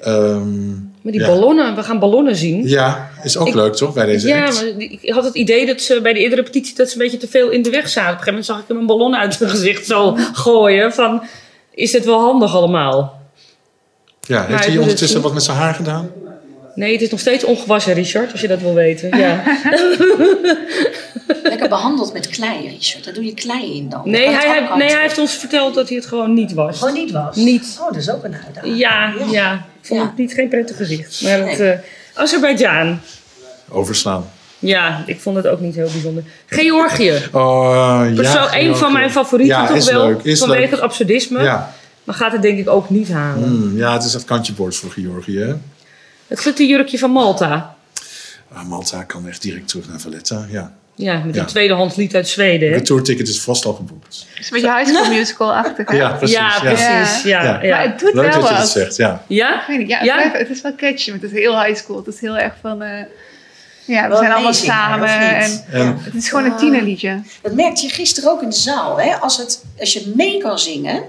[0.02, 0.70] Ehm,
[1.02, 1.28] Maar die ja.
[1.28, 2.68] ballonnen, we gaan ballonnen zien.
[2.68, 5.82] Ja, is ook Ik- leuk toch, bij deze Ja, maar ik had het idee dat
[5.82, 8.12] ze bij de eerdere petitie dat ze een beetje te veel in de weg zaten.
[8.14, 10.94] Op een gegeven moment zag ik hem een ballon uit zijn gezicht zo gooien.
[10.94, 11.24] Van,
[11.74, 13.22] is dit wel handig allemaal?
[14.22, 16.10] Ja, heeft hij moet ondertussen wat met zijn haar gedaan?
[16.78, 19.18] Nee, het is nog steeds ongewassen, Richard, als je dat wil weten.
[19.18, 19.44] Ja.
[21.44, 23.04] Lekker behandeld met klei, Richard.
[23.06, 24.02] Daar doe je klei in dan.
[24.04, 26.54] Nee, hij, het hij- ook nee, hij heeft ons verteld dat hij het gewoon niet
[26.54, 26.78] was.
[26.80, 27.36] Gewoon niet was?
[27.36, 27.78] Niet.
[27.82, 28.78] Oh, dat is ook een uitdaging.
[28.78, 29.54] Ja, ja.
[29.54, 30.06] Ik vond Ja.
[30.08, 31.22] het niet geen prettig gezicht.
[31.22, 31.72] Maar het, Nee.
[31.72, 31.80] eh
[32.14, 33.00] Azerbeidzjan.
[33.70, 34.30] Overslaan.
[34.60, 36.24] Ja, ik vond het ook niet heel bijzonder.
[36.46, 37.14] Georgië.
[37.32, 38.12] Oh, ja.
[38.16, 40.08] Persoon, een van mijn favorieten Ja, toch is wel.
[40.08, 40.72] leuk, is vanwege leuk.
[40.72, 41.44] het absurdisme.
[41.44, 41.74] Ja.
[42.04, 43.44] Maar gaat het denk ik ook niet halen.
[43.44, 45.56] Hmm, ja, het is dat kantje boord voor Georgië.
[46.28, 47.76] Het glitterjurkje van Malta.
[48.54, 50.46] Ah, Malta kan echt direct terug naar Valletta.
[50.50, 50.72] Ja.
[50.96, 51.42] Ja, met Ja.
[51.42, 52.72] een tweedehands lied uit Zweden.
[52.72, 52.78] hè?
[52.78, 54.26] De tourticket is vast al geboekt.
[54.30, 55.90] Het is een beetje high school musical-achtig.
[55.90, 55.96] hè?
[55.96, 56.36] Ja, precies.
[56.36, 56.60] ja, ja.
[56.60, 57.24] precies.
[57.24, 57.62] Ja, Ja.
[57.64, 57.76] ja.
[57.76, 59.24] Maar het doet Leuk wel dat je dat zegt, ja.
[59.28, 59.68] Ja?
[59.70, 61.98] Ik ja, het, blijft- het is wel catchy, maar het is heel high school.
[61.98, 62.82] Het is heel erg van...
[62.82, 63.04] eh,
[63.86, 65.10] ja, we Wel zijn allemaal samen.
[65.10, 67.22] En het is gewoon een tienerliedje.
[67.42, 69.00] Dat merkte je gisteren ook in de zaal.
[69.00, 69.16] Hè?
[69.16, 71.04] Als, het, als je mee kan zingen.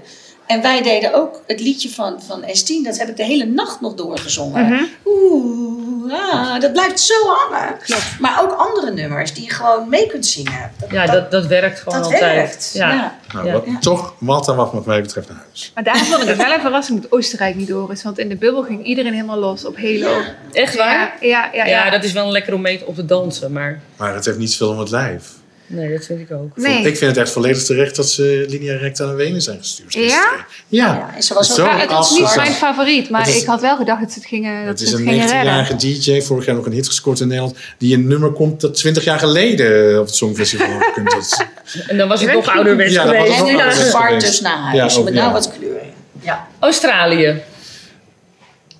[0.49, 2.83] En wij deden ook het liedje van, van S10.
[2.83, 4.65] Dat heb ik de hele nacht nog doorgezongen.
[4.65, 4.83] Mhm.
[5.05, 7.75] Oeh, ah, dat blijft zo hangen.
[8.19, 10.71] Maar ook andere nummers die je gewoon mee kunt zingen.
[10.79, 12.35] Dat, Ja, dat, dat werkt gewoon dat altijd.
[12.35, 12.71] werkt.
[12.73, 12.91] Ja.
[12.93, 13.17] Ja.
[13.33, 13.53] nou, Ja.
[13.53, 15.71] wat- toch, Malta mag wat mij betreft naar huis.
[15.75, 18.03] Maar daarom vond ik het wel een verrassing dat Oostenrijk niet door is.
[18.03, 20.21] Want in de bubbel ging iedereen helemaal los op Halo.
[20.51, 21.17] Echt waar?
[21.21, 21.65] Ja, ja, ja.
[21.65, 21.89] Ja, ja.
[21.91, 23.51] dat is wel lekker om mee op te dansen.
[23.51, 25.31] Maar Maar het heeft niet veel om het lijf.
[25.69, 26.57] Nee, dat vind ik ook.
[26.57, 26.77] Nee.
[26.77, 29.93] Ik vind het echt volledig terecht dat ze linea recta naar Wenen zijn gestuurd.
[29.93, 30.01] Ja?
[30.01, 30.45] Ja.
[30.67, 32.27] Ja, en ze was Zo het was afgezakt.
[32.27, 34.79] niet mijn favoriet, maar is- ik had wel gedacht dat ze het gingen, dat Het
[34.79, 35.65] ze is het een gingen redden.
[35.65, 38.73] 19-jarige DJ, vorig jaar nog een hit gescoord in Nederland, die een nummer komt dat
[38.75, 41.11] 20 jaar geleden op het Songfestival gekund.
[41.11, 43.39] Dat is- En dan was het nog ouderwets Ja, dat was geweest.
[43.39, 43.89] nog En nu een Ja.
[43.89, 44.25] zwart geweest.
[44.25, 45.19] dus naar Ja, ook, met ja.
[45.19, 45.89] nou wat kleur in.
[46.21, 46.47] Ja.
[46.59, 47.41] Australië.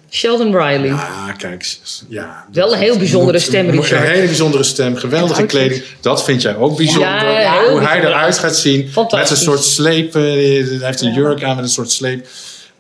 [0.10, 0.92] Sheldon Riley.
[0.92, 1.78] Ah, kijk.
[2.08, 4.02] Ja, Wel een heel bijzondere moet- stem, moet- Richard.
[4.04, 5.84] Een hele bijzondere stem, geweldige kleding.
[6.02, 7.40] Dat vind jij ook bijzonder.
[7.42, 8.90] Ja, Hoe hij eruit gaat zien.
[9.10, 10.16] Met een soort sleep.
[10.16, 12.28] eh, Hij heeft een jurk aan met een soort sleep.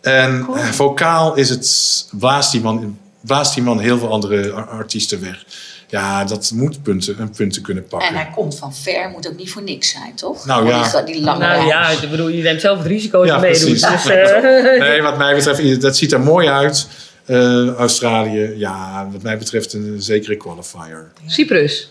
[0.01, 4.67] En eh, vocaal is het, blaast, die man, blaast die man heel veel andere ar-
[4.69, 5.43] artiesten weg.
[5.87, 8.07] Ja, dat moet punten, een punten kunnen pakken.
[8.09, 10.45] En hij komt van ver, moet ook niet voor niks zijn, toch?
[10.45, 11.01] Nou, ja.
[11.01, 13.41] Die, die lange Nou ja, ik bedoel, je neemt zelf het risico als Ja, je
[13.41, 13.61] meedoet.
[13.61, 13.81] precies.
[14.03, 16.87] Dus, eh, Nee, wat mij betreft, dat ziet er mooi uit.
[17.29, 21.11] Eh, Australië, ja, wat mij betreft een zekere qualifier.
[21.25, 21.89] Cyprus.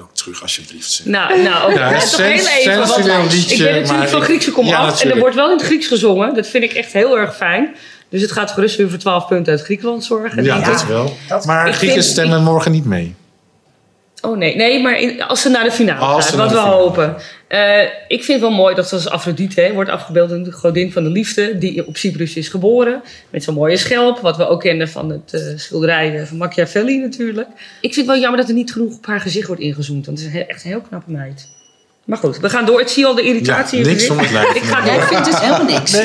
[0.00, 0.90] Ook terug, alsjeblieft.
[0.90, 1.06] zeg.
[1.06, 3.22] Nou, nou ook Ja, ja, toch heel sens- even.
[3.22, 5.02] liedje, ik ben natuurlijk maar van Griekse kom Ja, af.
[5.02, 6.34] En er wordt wel in het Grieks gezongen.
[6.34, 7.74] Dat vind ik echt heel erg fijn.
[8.08, 10.44] Dus het gaat gerust weer voor 12 punten uit Griekenland zorgen.
[10.44, 11.16] Ja, dat wel.
[11.28, 13.14] dat- maar Grieken vind- stemmen morgen niet mee.
[14.26, 17.16] Oh nee, nee, maar in- als ze naar de finale gaat, ze wat we hopen.
[17.48, 20.92] Eh, ik vind het wel mooi dat ze als Afrodite hè, wordt afgebeeld een godin
[20.92, 23.02] van de liefde, die op Cyprus is geboren.
[23.30, 26.98] Met zo'n mooie schelp, wat we ook kennen van het eh, schilderij eh, van Machiavelli
[26.98, 27.48] natuurlijk.
[27.80, 30.18] Ik vind het wel jammer dat er niet genoeg op haar gezicht wordt ingezoomd, want
[30.18, 31.48] het is een echt een heel knappe meid.
[32.06, 32.80] Maar goed, we gaan door.
[32.80, 34.54] Ik zie al de irritatie Ja, niks van het lijf.
[34.54, 36.00] Ik ga Jij vindt het helemaal niks.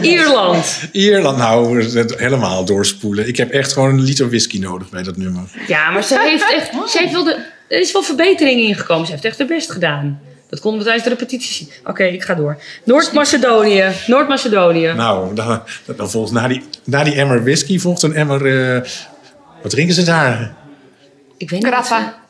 [0.00, 0.80] Ierland.
[0.92, 3.28] Ierland, nou, het helemaal doorspoelen.
[3.28, 5.42] Ik heb echt gewoon een liter whisky nodig bij dat nummer.
[5.66, 6.70] Ja, maar ze heeft echt.
[6.92, 7.38] Ze heeft wel de,
[7.68, 9.06] er is wel verbetering ingekomen.
[9.06, 10.20] Ze heeft echt haar best gedaan.
[10.48, 11.70] Dat konden we tijdens de repetitie zien.
[11.84, 12.58] Oké, ik ga door.
[12.84, 13.84] Noord-Macedonië.
[14.06, 14.92] Noord-Macedonië.
[14.96, 15.62] Nou, dan,
[15.96, 18.74] dan volgt na die, na die emmer whisky volgt een emmer...
[18.74, 18.80] eh,
[19.62, 20.54] wat drinken ze daar?
[21.36, 21.72] Ik weet niet.
[21.72, 22.21] Grappa.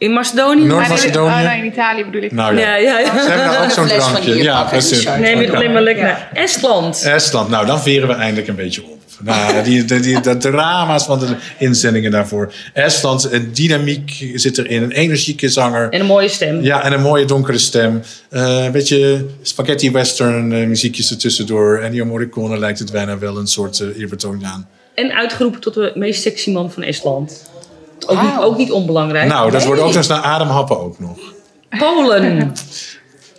[0.00, 0.64] In Macedonië?
[0.64, 1.30] Noord- Maar in- Macedonië?
[1.32, 2.32] Oh, nou, in Italië bedoel ik.
[2.32, 3.22] Nou ja, Ja, ja, ja.
[3.24, 4.42] ze hebben ook zo'n drankje.
[4.42, 4.98] Ja, precies.
[4.98, 5.20] Richard.
[5.20, 6.02] Nee, niet alleen maar lekker.
[6.04, 7.02] naar Estland.
[7.02, 8.98] Estland, nou dan veren we eindelijk een beetje op.
[9.22, 11.26] Nou, die, die, die, de drama's van de
[11.58, 12.52] inzendingen daarvoor.
[12.72, 14.82] Estland, een dynamiek zit erin.
[14.82, 15.88] Een energieke zanger.
[15.90, 16.62] En een mooie stem.
[16.62, 18.02] Ja, en een mooie donkere stem.
[18.30, 21.78] Eh, een beetje spaghetti western eh, muziekjes ertussendoor.
[21.78, 24.68] Ennio Morricone lijkt het bijna wel een soort uh, eerbetoon aan.
[24.94, 27.48] En uitgeroepen tot de meest sexy man van Estland.
[28.06, 29.28] Ook, niet, ook niet onbelangrijk.
[29.28, 29.66] Nou, dat Nee.
[29.66, 31.18] wordt ook nog eens naar ademhappen ook nog.
[31.78, 32.52] Polen.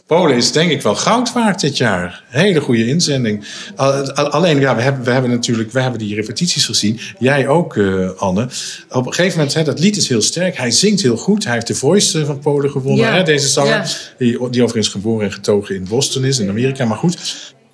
[0.07, 2.23] Polen is denk ik wel goud waard dit jaar.
[2.27, 3.45] Hele goede inzending.
[3.75, 6.99] Al- al- Alleen, ja, we hebben, we hebben natuurlijk we hebben die repetities gezien.
[7.19, 8.47] Jij ook, eh, Anne.
[8.89, 10.57] Op een gegeven moment, hè, dat lied is heel sterk.
[10.57, 11.43] Hij zingt heel goed.
[11.43, 13.13] Hij heeft de Voice eh, van Polen gewonnen, Ja.
[13.13, 13.69] hè, deze zanger.
[13.71, 13.83] Ja.
[14.17, 16.85] Die, die overigens geboren en getogen in Boston is, in Amerika.
[16.85, 17.17] Maar goed,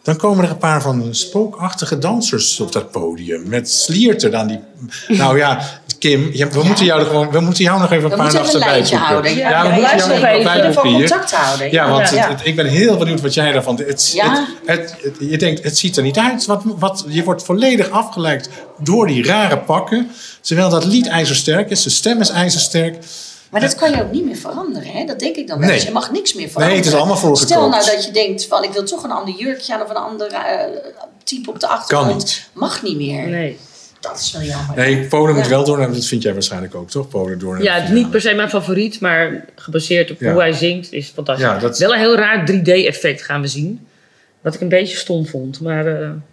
[0.07, 3.43] dan komen er een paar van spookachtige dansers op dat podium.
[3.49, 4.59] Met slierten aan die...
[5.07, 5.59] Nou ja,
[5.99, 8.97] Kim, we, moeten jou er gewoon, we moeten jou nog even een paar nachten bijboeken.
[8.97, 9.35] houden.
[9.35, 10.73] Ja, Ja, we moeten jou nog even.
[10.81, 11.71] contact houden.
[11.71, 12.15] Ja, want Ja.
[12.15, 13.75] het- het- ik ben heel benieuwd wat jij daarvan...
[13.85, 14.15] Het,
[14.65, 16.45] het, je denkt, het ziet er niet uit.
[16.45, 18.49] Wat, wat, je wordt volledig afgeleid
[18.79, 20.11] door die rare pakken.
[20.41, 21.81] Terwijl dat lied ijzersterk is.
[21.81, 22.95] Zijn stem is ijzersterk.
[23.51, 25.05] Maar dat kan je ook niet meer veranderen, hè?
[25.05, 25.67] Dat denk ik dan wel.
[25.67, 25.75] Nee.
[25.77, 25.85] eens.
[25.85, 26.69] Je mag niks meer veranderen.
[26.69, 27.51] Nee, het is allemaal voorgekookt.
[27.51, 29.95] Stel nou dat je denkt van ik wil toch een ander jurkje aan of een
[29.95, 30.65] ander eh,
[31.23, 32.13] type op de achtergrond.
[32.17, 32.49] niet.
[32.53, 33.27] Mag niet meer.
[33.27, 33.57] Nee.
[33.99, 34.75] Dat is wel jammer.
[34.75, 35.49] Nee, Polen moet Ja.
[35.49, 35.77] wel door.
[35.77, 37.07] Dat vind jij waarschijnlijk ook, toch?
[37.07, 40.31] Polen door Ja, het niet per se mijn favoriet, maar gebaseerd op Ja.
[40.31, 41.45] hoe hij zingt is fantastisch.
[41.45, 43.87] Ja, dat- Wel een heel raar 3D-effect gaan we zien.
[44.41, 46.23] Wat ik een beetje stom vond, maar eh, een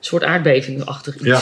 [0.00, 1.24] soort aardbeving-achtig iets.
[1.24, 1.40] Ja.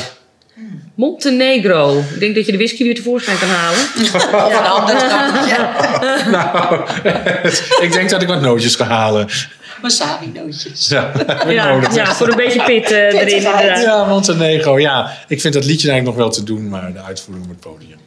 [0.95, 1.99] Montenegro.
[1.99, 3.79] Ik denk dat je de whisky weer tevoorschijn kan halen.
[4.15, 4.95] Of een ander.
[6.31, 6.81] Nou,
[7.87, 9.29] ik denk dat ik wat nootjes ga halen.
[9.83, 10.89] Wasabi nootjes.
[10.89, 11.13] Ja,
[11.49, 11.95] Ja, nodig.
[11.95, 13.83] ja voor een beetje pit eh, erin inderdaad.
[13.83, 14.79] Ja, Montenegro.
[14.79, 17.61] Ja, ik vind dat liedje eigenlijk nog wel te doen, maar de uitvoering op het
[17.61, 17.99] podium.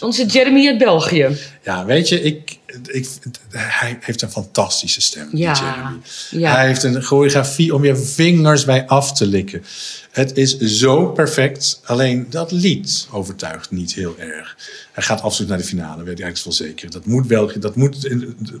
[0.00, 1.28] Onze Jeremy uit België.
[1.62, 3.08] Ja, weet je, ik, ik,
[3.50, 5.96] hij heeft een fantastische stem, Ja, Jeremy.
[6.30, 6.54] ja.
[6.54, 9.64] Hij heeft een choreografie om je vingers bij af te likken.
[10.10, 11.80] Het is zo perfect.
[11.84, 14.56] Alleen dat lied overtuigt niet heel erg.
[14.92, 16.90] Hij gaat absoluut naar de finale, weet ik eigenlijk wel zeker.
[16.90, 18.08] Dat moet België, dat moet,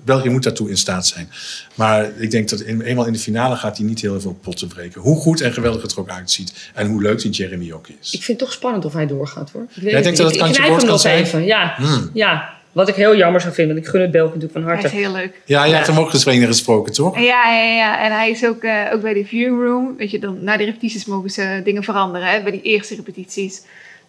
[0.04, 1.30] België moet daartoe in staat zijn.
[1.74, 4.68] Maar ik denk dat in, eenmaal in de finale gaat hij niet heel veel potten
[4.68, 5.00] breken.
[5.00, 6.52] Hoe goed en geweldig het er ook uitziet.
[6.74, 8.12] En hoe leuk die Jeremy ook is.
[8.12, 9.62] Ik vind het toch spannend of hij doorgaat hoor.
[9.62, 10.18] Ik weet Jij het denkt niet.
[10.18, 11.24] dat het Ik- kantje ik boord kan zijn?
[11.24, 11.44] even.
[11.44, 11.74] Ja.
[11.76, 12.10] Hmm.
[12.12, 13.74] ja, wat ik heel jammer zou vinden.
[13.74, 14.86] Want ik gun het België natuurlijk van Hij harte.
[14.86, 15.40] is heel leuk.
[15.44, 17.18] Ja, jij hebt hem ook gesproken, gesproken, toch?
[17.18, 18.04] Ja, ja, ja.
[18.04, 19.94] En hij is ook, eh, ook bij de viewing room.
[19.96, 22.28] Weet je, dan, na de repetities mogen ze dingen veranderen.
[22.28, 23.62] Hè, bij die eerste repetities.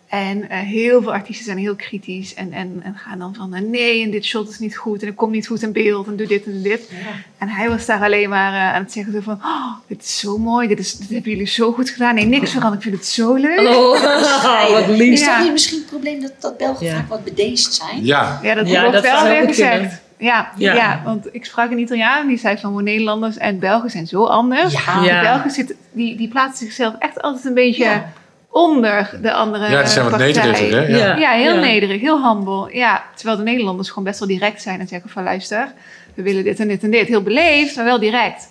[0.09, 2.33] En eh, heel veel artiesten zijn heel kritisch.
[2.33, 5.01] En, en, en gaan dan van, eh, nee, en dit shot is niet goed.
[5.01, 6.07] En het komt niet goed in beeld.
[6.07, 6.91] En doe dit en doe dit.
[7.37, 9.33] En hij was daar alleen maar eh, aan het zeggen van...
[9.43, 10.67] Oh, dit is zo mooi.
[10.67, 12.15] Dit, is, dit hebben jullie zo goed gedaan.
[12.15, 12.83] Nee, niks veranderd.
[12.83, 13.59] Ik vind het zo leuk.
[13.59, 15.13] Oh, wat lief.
[15.13, 15.33] Is Ja.
[15.35, 16.95] dat niet misschien het probleem dat, dat Belgen Ja.
[16.95, 18.05] vaak wat bedeesd zijn?
[18.05, 18.39] Ja.
[18.43, 20.01] Ja, dat Ja, wordt dat wel weer gezegd.
[20.17, 20.73] Ja, Ja.
[20.73, 21.01] ja.
[21.05, 24.73] want ik sprak een Italiaan die zei van we Nederlanders en Belgen zijn zo anders.
[24.85, 25.03] Ja.
[25.03, 25.19] Ja.
[25.21, 28.13] De Belgen zitten, die, die plaatsen zichzelf echt altijd een beetje Ja.
[28.55, 30.31] Onder de andere Ja, die zijn wat partij.
[30.43, 30.87] nederiger, hè?
[30.97, 31.17] Ja.
[31.17, 31.31] Ja.
[31.31, 31.59] Heel Ja.
[31.59, 32.75] nederig, heel humble.
[32.77, 35.73] Ja, terwijl de Nederlanders gewoon best wel direct zijn en zeggen van luister,
[36.13, 37.07] we willen dit en dit en dit.
[37.07, 38.47] Heel beleefd, maar wel direct.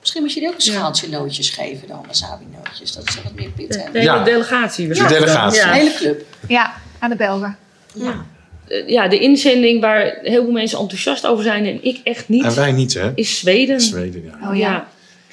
[0.00, 2.92] Misschien moet je die ook een schaaltje nootjes geven dan, wasabi nootjes.
[2.92, 4.00] Dat is wat meer pit De hebben.
[4.00, 4.24] hele Ja.
[4.24, 4.88] delegatie.
[4.88, 5.66] De delegatie.
[5.68, 6.24] Hele club.
[6.48, 7.56] Ja, aan de Belgen.
[7.94, 8.24] Ja.
[8.68, 12.44] Eh, ja, de inzending waar heel veel mensen enthousiast over zijn en ik echt niet,
[12.44, 13.12] En wij niet, hè?
[13.14, 13.80] is Zweden.
[13.80, 14.48] Zweden, ja.
[14.50, 14.86] Oh ja.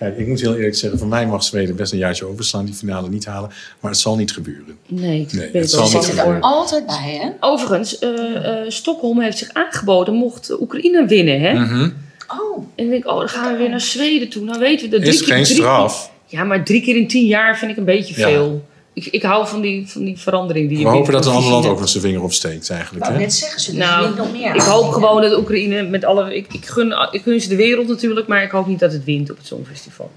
[0.04, 2.74] Kijk, ik moet heel eerlijk zeggen, voor mij mag Zweden best een jaartje overslaan, die
[2.74, 3.49] finale niet halen.
[3.80, 4.78] Maar het zal niet gebeuren.
[4.88, 7.30] Nee, ik Nee, ben het er zal niet Zit er altijd bij, hè?
[7.39, 11.41] Overigens, eh, eh, Stockholm heeft zich aangeboden mocht Oekraïne winnen.
[11.41, 11.54] Hè?
[11.54, 11.89] Mhm.
[12.28, 14.43] Oh, En dan denk ik, oh, dan gaan we weer naar Zweden toe.
[14.43, 16.12] Nou weten we dat Is drie keer- geen drie straf.
[16.28, 18.28] keer- ja, maar drie keer in tien jaar vind ik een beetje Ja.
[18.28, 18.66] veel.
[18.94, 21.52] Ik, ik hou van die, van die verandering die je We hopen dat een ander
[21.52, 23.08] land ook nog zijn vinger opsteekt, eigenlijk.
[23.08, 23.18] Hè?
[23.18, 26.36] net zeggen, ze Nou, niet nog meer Ik hoop gewoon dat Oekraïne met alle.
[26.36, 29.04] Ik, ik, gun, ik gun ze de wereld natuurlijk, maar ik hoop niet dat het
[29.04, 30.12] wint op het Songfestival.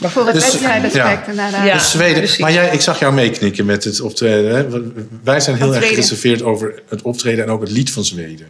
[0.00, 1.26] Maar voor het Dus- wedstrijdeffect ja.
[1.30, 1.66] inderdaad.
[1.66, 1.72] Ja.
[1.72, 2.40] Dus Zweden.
[2.40, 4.54] Maar jij, ik zag jou meeknikken met het optreden.
[4.56, 4.66] Hè?
[5.22, 8.48] Wij zijn heel erg gereserveerd over het optreden en ook het lied van Zweden.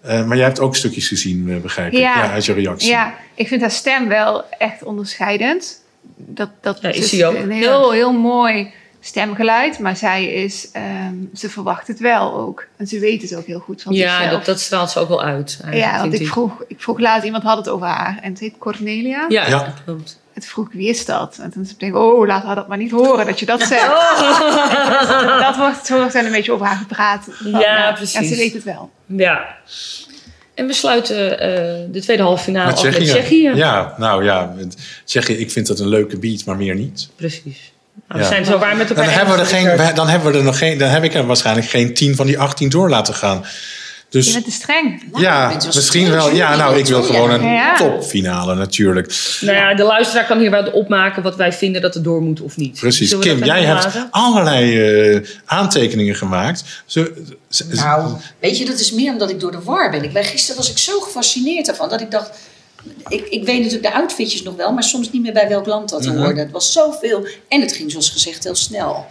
[0.00, 2.24] Eh, maar jij hebt ook stukjes gezien, eh, begrijp ik, Ja.
[2.24, 2.90] ja, uit je reactie.
[2.90, 5.80] Ja, ik vind haar stem wel echt onderscheidend.
[6.18, 7.34] Dat, dat Ja, is dus ook.
[7.34, 9.78] een heel, heel mooi stemgeluid.
[9.78, 12.66] Maar zij is, ehm, ze verwacht het wel ook.
[12.76, 14.30] En ze weet het ook heel goed van Ja, zichzelf.
[14.30, 15.58] dat, dat straalt ze ook wel uit.
[15.64, 18.18] eigenlijk, ja, want ik vroeg, ik vroeg laatst, iemand had het over haar.
[18.22, 19.24] En het heet Cornelia.
[19.28, 19.58] Ja, Ja.
[19.64, 20.20] dat klopt.
[20.34, 21.38] En toen vroeg ik, wie is dat?
[21.42, 23.86] En toen zei ik, oh, laat haar dat maar niet horen dat je dat zegt.
[25.40, 27.26] dat wordt, zo wordt er een beetje over haar gepraat.
[27.30, 28.28] Van, Ja, En precies.
[28.28, 28.90] ze weet het wel.
[29.06, 29.56] Ja.
[30.58, 31.48] En we sluiten eh,
[31.90, 33.50] de tweede halve finale Met af met Tsjechië.
[33.54, 34.54] Ja, nou ja,
[35.04, 37.08] Tsjechië, ik vind dat een leuke beat, maar meer niet.
[37.16, 37.72] Precies.
[38.08, 38.28] Nou, Ja.
[38.28, 40.44] We zijn zo waar met elkaar Dan hebben, we er geen, dan hebben we er
[40.44, 43.44] nog geen, dan heb ik er waarschijnlijk geen 10 van die 18 door laten gaan.
[44.10, 45.02] Dus Je bent te streng.
[45.12, 46.30] Nou, ja, misschien streng, wel.
[46.34, 47.76] Ja, nou, ik wil gewoon een Ja.
[47.76, 49.14] topfinale natuurlijk.
[49.40, 52.40] Nou ja, de luisteraar kan hier wel opmaken wat wij vinden dat er door moet
[52.40, 52.78] of niet.
[52.80, 53.18] Precies.
[53.18, 54.80] Kim, jij hebt allerlei
[55.14, 56.64] eh, aantekeningen gemaakt.
[56.86, 57.06] Zo,
[57.70, 60.04] Nou, weet je, dat is meer omdat ik door de war ben.
[60.04, 62.30] Ik ben gisteren was ik zo gefascineerd ervan dat ik dacht.
[63.08, 65.88] Ik, ik weet natuurlijk de outfitjes nog wel, maar soms niet meer bij welk land
[65.88, 66.16] dat Mhm.
[66.16, 66.40] hoorde.
[66.40, 69.06] Het was zoveel en het ging zoals gezegd heel snel.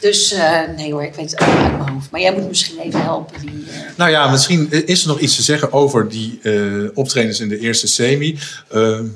[0.00, 2.10] Dus eh, nee hoor, ik weet het allemaal uit mijn hoofd.
[2.10, 3.40] Maar jij moet misschien even helpen.
[3.40, 6.52] Wie, eh, Nou ja, misschien is er nog iets te zeggen over die eh
[6.94, 8.38] optredens in de eerste semi.
[8.72, 9.10] Nou,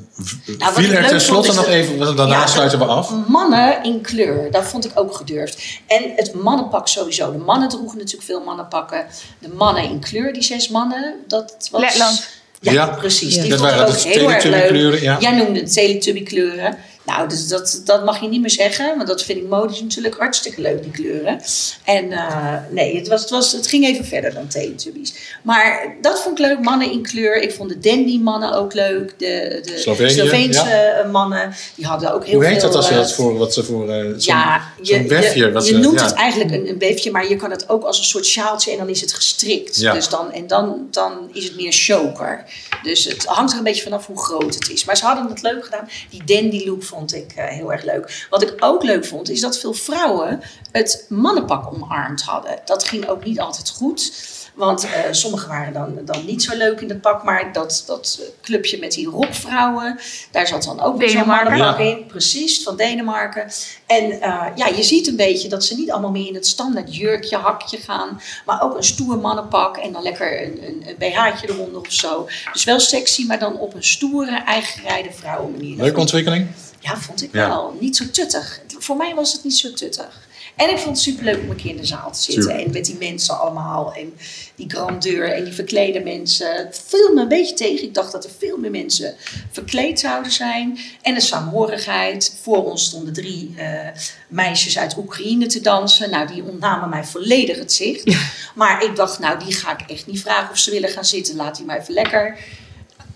[0.58, 3.12] wat viel er tenslotte nog dat- even, want daarna Ja, sluiten we af.
[3.28, 5.62] Mannen in kleur, dat vond ik ook gedurfd.
[5.86, 7.32] En het mannenpak sowieso.
[7.32, 9.06] De mannen droegen natuurlijk veel mannenpakken.
[9.38, 11.80] De mannen in kleur, die zes mannen, dat was...
[11.80, 12.26] Letland.
[12.60, 12.86] Ja, Ja.
[12.86, 13.34] precies.
[13.34, 13.40] Ja.
[13.40, 14.52] Die Dat vond waren ik ook de heel erg leuk.
[14.52, 15.16] Teletubby-kleuren, ja.
[15.20, 16.76] Jij noemde het Teletubby kleuren.
[17.08, 20.16] Nou, dus dat, dat mag je niet meer zeggen, want dat vind ik modisch natuurlijk
[20.16, 21.40] hartstikke leuk, die kleuren.
[21.84, 25.14] En eh, nee, het, was, het, was, het ging even verder dan Teletubbies.
[25.42, 27.42] Maar dat vond ik leuk, mannen in kleur.
[27.42, 29.14] Ik vond de dandy-mannen ook leuk.
[29.18, 31.08] De, de Slovenië, Sloveense ja.
[31.10, 32.52] mannen, die hadden ook heel Hoe veel...
[32.52, 35.52] heet dat als je eh, dat voor, wat ze voor eh, zo'n ja, zo'n befje,
[35.52, 36.06] wat je ze- noemt ja.
[36.06, 38.78] het eigenlijk een, een beefje, maar je kan het ook als een soort sjaaltje en
[38.78, 39.80] dan is het gestrikt.
[39.80, 39.92] Ja.
[39.92, 42.44] Dus dan, en dan, dan is het meer choker.
[42.82, 44.84] Dus het hangt er een beetje vanaf hoe groot het is.
[44.84, 45.88] Maar ze hadden het leuk gedaan.
[46.10, 48.26] Die dandy look vond ik eh, heel erg leuk.
[48.30, 50.40] Wat ik ook leuk vond, is dat veel vrouwen
[50.72, 52.58] het mannenpak omarmd hadden.
[52.64, 54.12] Dat ging ook niet altijd goed.
[54.54, 57.24] Want eh, sommigen waren dan, dan niet zo leuk in het pak.
[57.24, 59.98] Maar dat, dat clubje met die rockvrouwen,
[60.30, 61.84] daar zat dan ook weer zo'n mannenpak Ja.
[61.84, 62.06] in.
[62.06, 63.50] Precies, van Denemarken.
[63.86, 66.96] En eh, ja, je ziet een beetje dat ze niet allemaal meer in het standaard
[66.96, 68.20] jurkje, hakje gaan.
[68.46, 72.28] Maar ook een stoer mannenpak en dan lekker een, een, een BH'tje eronder of zo.
[72.52, 75.76] Dus wel sexy, maar dan op een stoere, eigengerijde vrouwenmanier.
[75.76, 76.46] Dat Leuke ontwikkeling.
[76.80, 77.48] Ja, vond ik Ja.
[77.48, 77.76] wel.
[77.80, 78.60] Niet zo tuttig.
[78.78, 80.26] Voor mij was het niet zo tuttig.
[80.56, 82.58] En ik vond het superleuk om een keer in de zaal te zitten.
[82.58, 83.94] En met die mensen allemaal.
[83.94, 84.14] En
[84.54, 86.56] die grandeur en die verklede mensen.
[86.56, 87.84] Het viel me een beetje tegen.
[87.84, 89.14] Ik dacht dat er veel meer mensen
[89.50, 90.78] verkleed zouden zijn.
[91.02, 92.36] En de saamhorigheid.
[92.42, 93.88] Voor ons stonden drie eh,
[94.28, 96.10] meisjes uit Oekraïne te dansen.
[96.10, 98.16] Nou, die ontnamen mij volledig het zicht.
[98.54, 101.36] Maar ik dacht, nou, die ga ik echt niet vragen of ze willen gaan zitten.
[101.36, 102.38] Laat die maar even lekker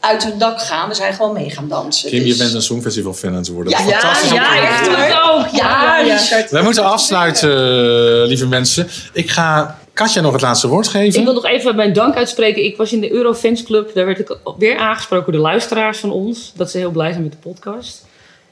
[0.03, 0.89] uit hun dak gaan.
[0.89, 2.11] We zijn gewoon mee gaan dansen.
[2.11, 3.73] Kim, je Dus- bent een Songfestival fan aan het worden.
[3.73, 5.47] Ja, Fantastisch ja, ik het ook.
[5.47, 6.15] Ja, Ja, ja.
[6.17, 6.51] Richard.
[6.51, 7.51] Wij moeten afsluiten,
[8.23, 8.89] eh, lieve mensen.
[9.13, 11.25] Ik ga Katja nog het laatste woord Ik geven.
[11.25, 12.65] wil nog even mijn dank uitspreken.
[12.65, 13.95] Ik was in de Eurofans Club.
[13.95, 16.53] Daar werd ik weer aangesproken door de luisteraars van ons.
[16.57, 18.05] Dat ze heel blij zijn met de podcast.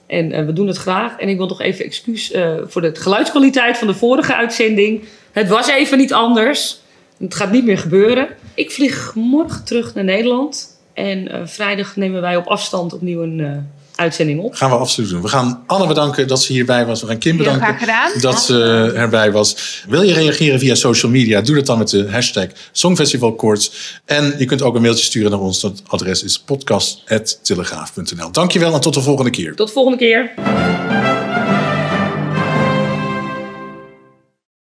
[0.07, 1.17] En eh, we doen het graag.
[1.19, 5.05] En ik wil nog even excuus eh, voor de geluidskwaliteit van de vorige uitzending.
[5.33, 6.79] Het was even niet anders.
[7.19, 8.29] Het gaat niet meer gebeuren.
[8.55, 10.79] Ik vlieg morgen terug naar Nederland.
[10.95, 13.57] En eh, vrijdag nemen wij op afstand opnieuw een eh,
[13.95, 14.55] uitzending op.
[14.55, 15.23] Gaan we absoluut doen.
[15.23, 17.01] We gaan Anne bedanken dat ze hierbij was.
[17.01, 17.77] We gaan Kim bedanken
[18.21, 19.83] dat ze erbij was.
[19.89, 21.41] Wil je reageren via social media?
[21.41, 24.01] Doe dat dan met de hashtag Songfestivalkoorts.
[24.05, 25.61] En je kunt ook een mailtje sturen naar ons.
[25.61, 28.33] Dat adres is podcast.telegraaf.nl.
[28.33, 29.55] Dankjewel en tot de volgende keer.
[29.55, 30.31] Tot de volgende keer.